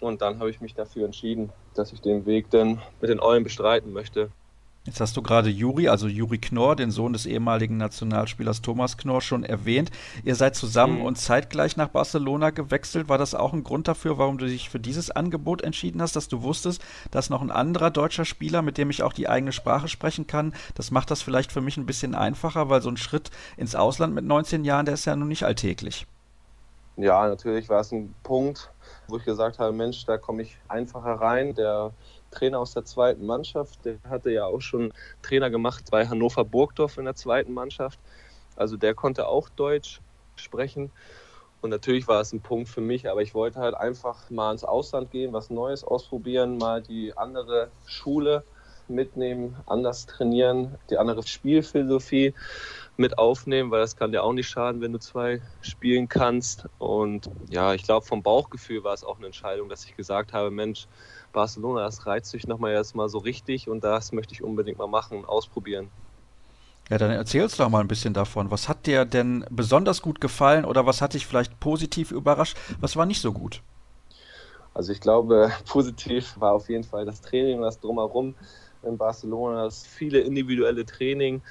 [0.00, 3.42] und dann habe ich mich dafür entschieden, dass ich den Weg dann mit den Eulen
[3.42, 4.30] bestreiten möchte.
[4.88, 9.20] Jetzt hast du gerade Juri, also Juri Knorr, den Sohn des ehemaligen Nationalspielers Thomas Knorr,
[9.20, 9.90] schon erwähnt.
[10.24, 11.04] Ihr seid zusammen mhm.
[11.04, 13.10] und zeitgleich nach Barcelona gewechselt.
[13.10, 16.28] War das auch ein Grund dafür, warum du dich für dieses Angebot entschieden hast, dass
[16.28, 16.80] du wusstest,
[17.10, 20.54] dass noch ein anderer deutscher Spieler, mit dem ich auch die eigene Sprache sprechen kann,
[20.74, 24.14] das macht das vielleicht für mich ein bisschen einfacher, weil so ein Schritt ins Ausland
[24.14, 26.06] mit 19 Jahren, der ist ja nun nicht alltäglich.
[26.96, 28.70] Ja, natürlich war es ein Punkt,
[29.06, 31.54] wo ich gesagt habe, Mensch, da komme ich einfacher rein.
[31.54, 31.92] Der
[32.30, 33.84] Trainer aus der zweiten Mannschaft.
[33.84, 37.98] Der hatte ja auch schon Trainer gemacht bei Hannover Burgdorf in der zweiten Mannschaft.
[38.56, 40.00] Also der konnte auch Deutsch
[40.36, 40.90] sprechen.
[41.60, 44.64] Und natürlich war es ein Punkt für mich, aber ich wollte halt einfach mal ins
[44.64, 48.44] Ausland gehen, was Neues ausprobieren, mal die andere Schule
[48.88, 52.34] mitnehmen, anders trainieren, die andere Spielphilosophie
[52.96, 56.68] mit aufnehmen, weil das kann dir auch nicht schaden, wenn du zwei spielen kannst.
[56.78, 60.50] Und ja, ich glaube, vom Bauchgefühl war es auch eine Entscheidung, dass ich gesagt habe,
[60.50, 60.88] Mensch,
[61.32, 65.24] Barcelona, das reizt sich nochmal erstmal so richtig und das möchte ich unbedingt mal machen,
[65.24, 65.90] ausprobieren.
[66.90, 68.50] Ja, dann erzählst doch mal ein bisschen davon.
[68.50, 72.56] Was hat dir denn besonders gut gefallen oder was hat dich vielleicht positiv überrascht?
[72.80, 73.62] Was war nicht so gut?
[74.72, 78.34] Also ich glaube, positiv war auf jeden Fall das Training, das drumherum
[78.82, 81.42] in Barcelona, das viele individuelle Training,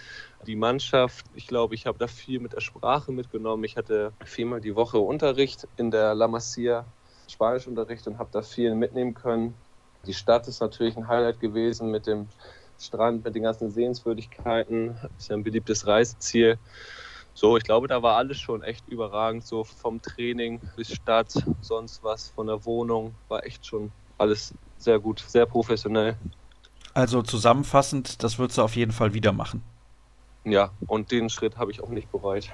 [0.46, 1.26] die Mannschaft.
[1.34, 3.64] Ich glaube, ich habe da viel mit der Sprache mitgenommen.
[3.64, 6.86] Ich hatte viermal die Woche Unterricht in der La Masia,
[7.30, 9.56] Spanischunterricht und habe da viel mitnehmen können.
[10.06, 12.30] Die Stadt ist natürlich ein Highlight gewesen mit dem
[12.80, 14.98] Strand, mit den ganzen Sehenswürdigkeiten.
[15.18, 16.60] Ist ja ein beliebtes Reiseziel.
[17.34, 22.02] So, ich glaube, da war alles schon echt überragend, so vom Training bis Stadt, sonst
[22.04, 26.18] was, von der Wohnung, war echt schon alles sehr gut, sehr professionell.
[26.98, 29.62] Also zusammenfassend, das würdest du auf jeden Fall wieder machen.
[30.46, 32.50] Ja, und den Schritt habe ich auch nicht bereut.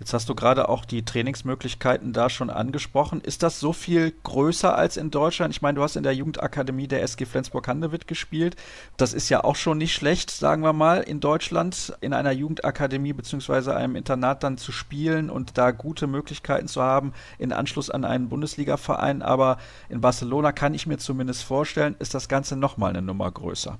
[0.00, 3.20] Jetzt hast du gerade auch die Trainingsmöglichkeiten da schon angesprochen.
[3.20, 5.54] Ist das so viel größer als in Deutschland?
[5.54, 8.56] Ich meine, du hast in der Jugendakademie der SG Flensburg-Handewitt gespielt.
[8.96, 13.12] Das ist ja auch schon nicht schlecht, sagen wir mal, in Deutschland in einer Jugendakademie
[13.12, 13.70] bzw.
[13.70, 18.28] einem Internat dann zu spielen und da gute Möglichkeiten zu haben in Anschluss an einen
[18.28, 19.22] Bundesliga-Verein.
[19.22, 23.78] Aber in Barcelona kann ich mir zumindest vorstellen, ist das Ganze nochmal eine Nummer größer.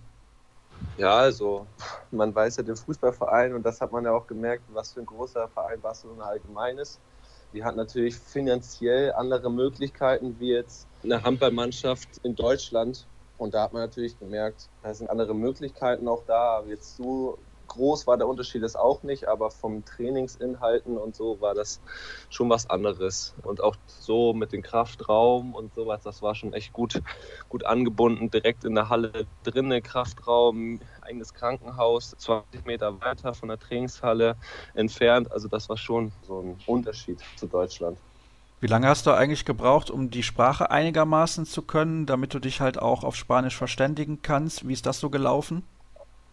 [0.97, 1.67] Ja, also
[2.11, 5.07] man weiß ja den Fußballverein und das hat man ja auch gemerkt, was für ein
[5.07, 7.01] großer Verein Barcelona allgemein ist.
[7.53, 13.07] Die hat natürlich finanziell andere Möglichkeiten wie jetzt eine Handballmannschaft in Deutschland.
[13.37, 16.65] Und da hat man natürlich gemerkt, da sind andere Möglichkeiten auch da.
[16.67, 17.39] Jetzt so
[17.75, 21.81] groß war der Unterschied das auch nicht, aber vom Trainingsinhalten und so war das
[22.31, 23.35] schon was anderes.
[23.43, 27.03] Und auch so mit dem Kraftraum und sowas, das war schon echt gut,
[27.49, 33.59] gut angebunden, direkt in der Halle drinnen, Kraftraum, eigenes Krankenhaus, 20 Meter weiter von der
[33.59, 34.37] Trainingshalle
[34.75, 35.31] entfernt.
[35.33, 37.99] Also das war schon so ein Unterschied zu Deutschland.
[38.61, 42.61] Wie lange hast du eigentlich gebraucht, um die Sprache einigermaßen zu können, damit du dich
[42.61, 44.67] halt auch auf Spanisch verständigen kannst?
[44.67, 45.65] Wie ist das so gelaufen?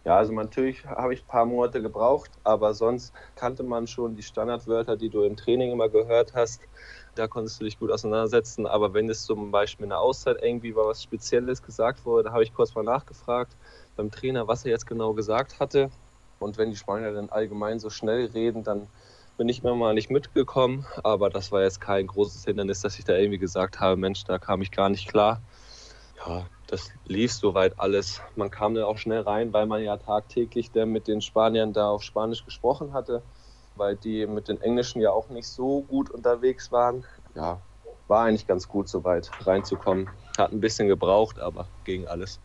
[0.04, 4.22] Ja, also natürlich habe ich ein paar Monate gebraucht, aber sonst kannte man schon die
[4.24, 6.60] Standardwörter, die du im Training immer gehört hast.
[7.14, 8.66] Da konntest du dich gut auseinandersetzen.
[8.66, 12.32] Aber wenn es zum Beispiel in der Auszeit irgendwie war was Spezielles gesagt wurde, da
[12.32, 13.56] habe ich kurz mal nachgefragt
[13.94, 15.90] beim Trainer, was er jetzt genau gesagt hatte.
[16.40, 18.88] Und wenn die Spanier dann allgemein so schnell reden, dann
[19.36, 20.84] bin ich mir mal nicht mitgekommen.
[21.04, 24.40] Aber das war jetzt kein großes Hindernis, dass ich da irgendwie gesagt habe, Mensch, da
[24.40, 25.42] kam ich gar nicht klar.
[26.16, 28.22] Ja, das lief soweit alles.
[28.34, 32.02] Man kam da auch schnell rein, weil man ja tagtäglich mit den Spaniern da auf
[32.02, 33.22] Spanisch gesprochen hatte,
[33.76, 37.04] weil die mit den Englischen ja auch nicht so gut unterwegs waren.
[37.34, 37.60] Ja,
[38.08, 40.08] war eigentlich ganz gut soweit reinzukommen.
[40.38, 42.40] Hat ein bisschen gebraucht, aber ging alles.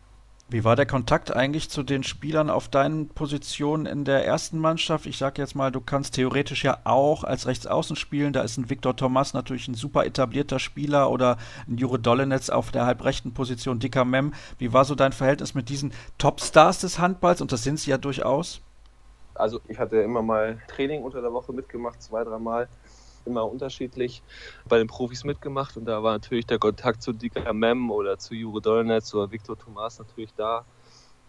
[0.49, 5.05] Wie war der Kontakt eigentlich zu den Spielern auf deinen Positionen in der ersten Mannschaft?
[5.05, 8.31] Ich sage jetzt mal, du kannst theoretisch ja auch als Rechtsaußen spielen.
[8.31, 11.35] Da ist ein Viktor Thomas natürlich ein super etablierter Spieler oder
[11.67, 14.33] ein Jure Dolenetz auf der halbrechten Position, dicker Mem.
[14.57, 17.41] Wie war so dein Verhältnis mit diesen Topstars des Handballs?
[17.41, 18.61] Und das sind sie ja durchaus.
[19.35, 22.69] Also ich hatte immer mal Training unter der Woche mitgemacht, zwei, dreimal
[23.27, 24.23] immer unterschiedlich
[24.67, 28.33] bei den Profis mitgemacht und da war natürlich der Kontakt zu Dika Mem oder zu
[28.33, 30.65] Jure Dolnetz oder Viktor Thomas natürlich da.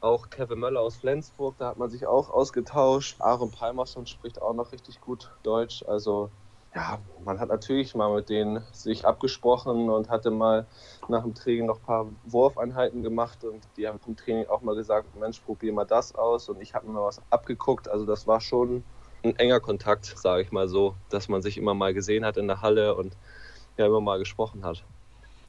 [0.00, 3.16] Auch Kevin Möller aus Flensburg, da hat man sich auch ausgetauscht.
[3.20, 5.82] Aaron Palmerson spricht auch noch richtig gut Deutsch.
[5.86, 6.30] Also
[6.74, 10.68] ja, man hat natürlich mal mit denen sich abgesprochen und hatte mal
[11.08, 14.76] nach dem Training noch ein paar Wurfeinheiten gemacht und die haben im Training auch mal
[14.76, 17.88] gesagt, Mensch, probier mal das aus und ich habe mir mal was abgeguckt.
[17.88, 18.84] Also das war schon
[19.22, 22.46] ein enger Kontakt, sage ich mal so, dass man sich immer mal gesehen hat in
[22.46, 23.16] der Halle und
[23.76, 24.84] ja immer mal gesprochen hat.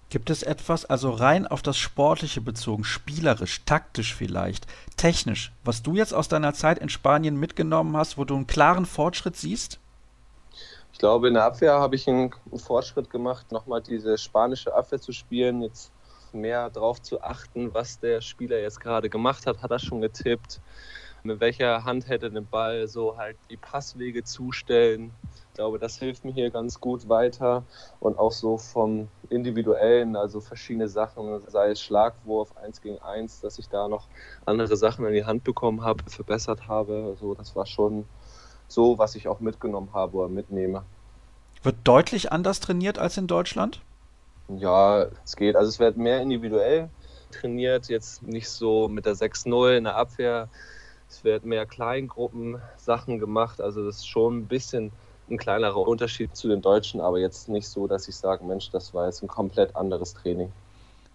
[0.09, 4.65] Gibt es etwas, also rein auf das Sportliche bezogen, spielerisch, taktisch vielleicht,
[4.97, 8.87] technisch, was du jetzt aus deiner Zeit in Spanien mitgenommen hast, wo du einen klaren
[8.87, 9.79] Fortschritt siehst?
[10.91, 15.11] Ich glaube, in der Abwehr habe ich einen Fortschritt gemacht, nochmal diese spanische Abwehr zu
[15.11, 15.91] spielen, jetzt
[16.33, 20.59] mehr darauf zu achten, was der Spieler jetzt gerade gemacht hat, hat er schon getippt,
[21.23, 25.11] mit welcher Hand hätte den Ball so halt die Passwege zustellen.
[25.49, 27.63] Ich glaube, das hilft mir hier ganz gut weiter
[27.99, 33.59] und auch so vom individuellen, also verschiedene Sachen, sei es Schlagwurf 1 gegen 1, dass
[33.59, 34.07] ich da noch
[34.45, 37.05] andere Sachen in die Hand bekommen habe, verbessert habe.
[37.09, 38.05] Also das war schon
[38.67, 40.83] so, was ich auch mitgenommen habe oder mitnehme.
[41.63, 43.81] Wird deutlich anders trainiert als in Deutschland?
[44.47, 45.55] Ja, es geht.
[45.57, 46.89] Also es wird mehr individuell
[47.31, 50.49] trainiert, jetzt nicht so mit der 6-0 in der Abwehr
[51.09, 53.59] es wird mehr Kleingruppen-Sachen gemacht.
[53.59, 54.91] Also das ist schon ein bisschen
[55.29, 58.93] ein kleinerer Unterschied zu den Deutschen, aber jetzt nicht so, dass ich sage, Mensch, das
[58.93, 60.51] war jetzt ein komplett anderes Training.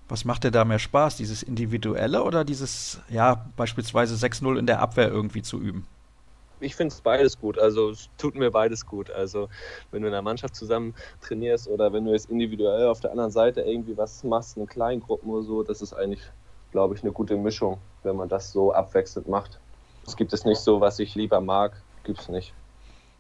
[0.09, 4.81] Was macht dir da mehr Spaß, dieses Individuelle oder dieses, ja, beispielsweise 6-0 in der
[4.81, 5.87] Abwehr irgendwie zu üben?
[6.61, 7.59] Ich finde es beides gut.
[7.59, 9.11] Also es tut mir beides gut.
[9.11, 9.49] Also
[9.91, 13.31] wenn du in einer Mannschaft zusammen trainierst oder wenn du jetzt individuell auf der anderen
[13.31, 16.23] Seite irgendwie was machst, eine Kleingruppen oder so, das ist eigentlich,
[16.71, 19.59] glaube ich, eine gute Mischung, wenn man das so abwechselnd macht.
[20.07, 21.73] Es gibt es nicht so, was ich lieber mag,
[22.05, 22.53] gibt es nicht.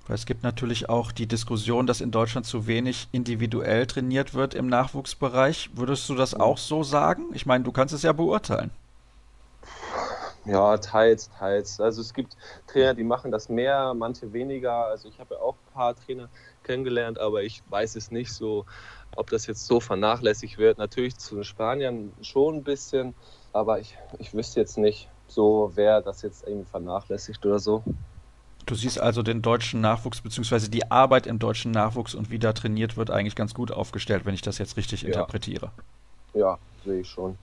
[0.09, 4.67] Es gibt natürlich auch die Diskussion, dass in Deutschland zu wenig individuell trainiert wird im
[4.67, 5.71] Nachwuchsbereich.
[5.75, 7.31] Würdest du das auch so sagen?
[7.33, 8.71] Ich meine, du kannst es ja beurteilen.
[10.45, 11.81] Ja, teils, teils.
[11.81, 14.85] Also es gibt Trainer, die machen das mehr, manche weniger.
[14.87, 16.29] Also ich habe ja auch ein paar Trainer
[16.65, 18.67] kennengelernt, aber ich weiß es nicht so,
[19.17, 20.77] ob das jetzt so vernachlässigt wird.
[20.77, 23.15] Natürlich zu den Spaniern schon ein bisschen,
[23.55, 27.83] aber ich, ich wüsste jetzt nicht, so, wer das jetzt irgendwie vernachlässigt oder so.
[28.67, 32.53] Du siehst also den deutschen Nachwuchs beziehungsweise die Arbeit im deutschen Nachwuchs und wie da
[32.53, 35.09] trainiert wird eigentlich ganz gut aufgestellt, wenn ich das jetzt richtig ja.
[35.09, 35.71] interpretiere.
[36.33, 37.37] Ja, sehe ich schon.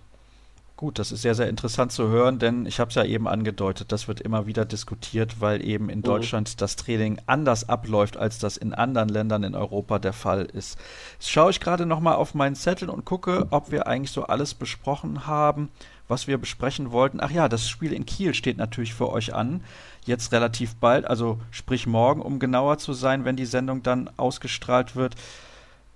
[0.82, 3.92] Gut, das ist sehr, sehr interessant zu hören, denn ich habe es ja eben angedeutet,
[3.92, 6.04] das wird immer wieder diskutiert, weil eben in mhm.
[6.04, 10.80] Deutschland das Training anders abläuft, als das in anderen Ländern in Europa der Fall ist.
[11.20, 14.56] Jetzt schaue ich gerade nochmal auf meinen Zettel und gucke, ob wir eigentlich so alles
[14.56, 15.70] besprochen haben,
[16.12, 17.20] was wir besprechen wollten.
[17.20, 19.64] Ach ja, das Spiel in Kiel steht natürlich für euch an,
[20.06, 24.96] jetzt relativ bald, also sprich morgen, um genauer zu sein, wenn die Sendung dann ausgestrahlt
[24.96, 25.16] wird.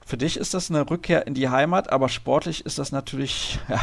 [0.03, 3.81] Für dich ist das eine Rückkehr in die Heimat, aber sportlich ist das natürlich ja,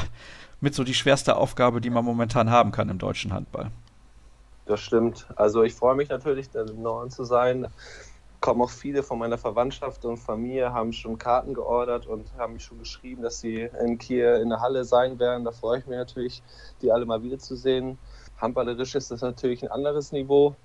[0.61, 3.71] mit so die schwerste Aufgabe, die man momentan haben kann im deutschen Handball.
[4.67, 5.27] Das stimmt.
[5.37, 7.67] Also ich freue mich natürlich, im Norden zu sein.
[8.43, 12.65] Kommen auch viele von meiner Verwandtschaft und Familie, haben schon Karten geordert und haben mich
[12.65, 15.45] schon geschrieben, dass sie in Kiel in der Halle sein werden.
[15.45, 16.43] Da freue ich mich natürlich,
[16.81, 18.01] die alle mal wiederzusehen.
[18.37, 20.57] Handballerisch ist das natürlich ein anderes Niveau,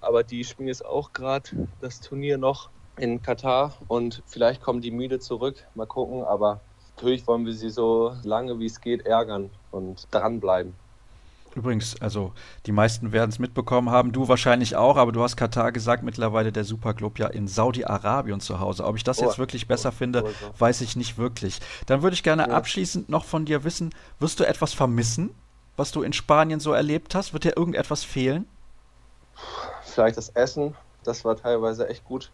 [0.00, 4.90] aber die spielen jetzt auch gerade das Turnier noch in Katar und vielleicht kommen die
[4.90, 5.68] müde zurück.
[5.76, 6.64] Mal gucken, aber
[6.96, 10.79] natürlich wollen wir sie so lange wie es geht ärgern und dranbleiben.
[11.56, 12.32] Übrigens, also
[12.66, 16.52] die meisten werden es mitbekommen haben, du wahrscheinlich auch, aber du hast Katar gesagt, mittlerweile
[16.52, 18.84] der Superclub ja in Saudi-Arabien zu Hause.
[18.84, 21.58] Ob ich das oh, jetzt wirklich besser oh, finde, oh, weiß ich nicht wirklich.
[21.86, 22.54] Dann würde ich gerne ja.
[22.54, 25.30] abschließend noch von dir wissen, wirst du etwas vermissen,
[25.76, 27.32] was du in Spanien so erlebt hast?
[27.32, 28.46] Wird dir irgendetwas fehlen?
[29.82, 32.30] Vielleicht das Essen, das war teilweise echt gut,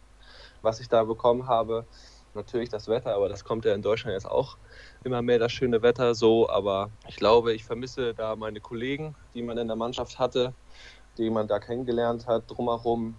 [0.60, 1.86] was ich da bekommen habe.
[2.34, 4.59] Natürlich das Wetter, aber das kommt ja in Deutschland jetzt auch
[5.06, 6.50] immer mehr das schöne Wetter so.
[6.50, 10.52] Aber ich glaube, ich vermisse da meine Kollegen, die man in der Mannschaft hatte,
[11.16, 13.14] die man da kennengelernt hat, drumherum.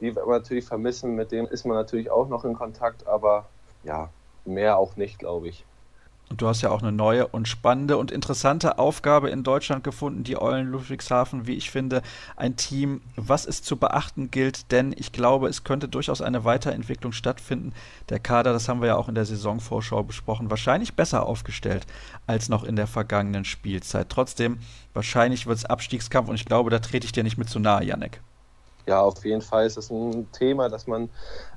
[0.00, 3.46] Die wird man natürlich vermissen, mit denen ist man natürlich auch noch in Kontakt, aber
[3.84, 4.08] ja,
[4.44, 5.64] mehr auch nicht, glaube ich.
[6.32, 10.24] Und du hast ja auch eine neue und spannende und interessante Aufgabe in Deutschland gefunden,
[10.24, 12.00] die Eulen Ludwigshafen, wie ich finde,
[12.36, 17.12] ein Team, was es zu beachten gilt, denn ich glaube, es könnte durchaus eine Weiterentwicklung
[17.12, 17.74] stattfinden.
[18.08, 21.86] Der Kader, das haben wir ja auch in der Saisonvorschau besprochen, wahrscheinlich besser aufgestellt
[22.26, 24.08] als noch in der vergangenen Spielzeit.
[24.08, 24.56] Trotzdem,
[24.94, 27.84] wahrscheinlich wird es Abstiegskampf und ich glaube, da trete ich dir nicht mit zu nahe,
[27.84, 28.22] Janek.
[28.88, 31.10] Ja, auf jeden Fall ist es ein Thema, dass man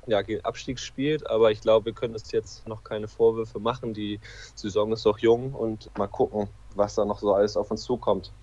[0.06, 3.94] ja, gegen Abstieg spielt, aber ich glaube, wir können uns jetzt noch keine Vorwürfe machen.
[3.96, 4.20] Die
[4.56, 8.36] Saison ist noch jung und mal gucken, was da noch so alles auf uns zukommt.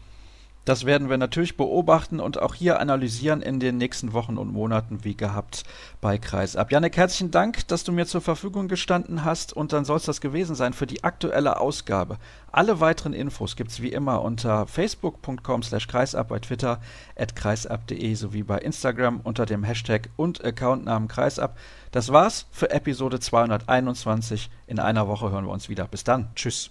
[0.64, 5.02] Das werden wir natürlich beobachten und auch hier analysieren in den nächsten Wochen und Monaten,
[5.02, 5.64] wie gehabt
[6.00, 6.70] bei Kreisab.
[6.70, 10.20] Janek, herzlichen Dank, dass du mir zur Verfügung gestanden hast und dann soll es das
[10.20, 12.18] gewesen sein für die aktuelle Ausgabe.
[12.52, 16.80] Alle weiteren Infos gibt es wie immer unter facebook.com slash kreisab, bei Twitter
[17.16, 21.56] at kreisab.de sowie bei Instagram unter dem Hashtag und Accountnamen kreisab.
[21.90, 24.48] Das war's für Episode 221.
[24.68, 25.88] In einer Woche hören wir uns wieder.
[25.88, 26.28] Bis dann.
[26.36, 26.70] Tschüss.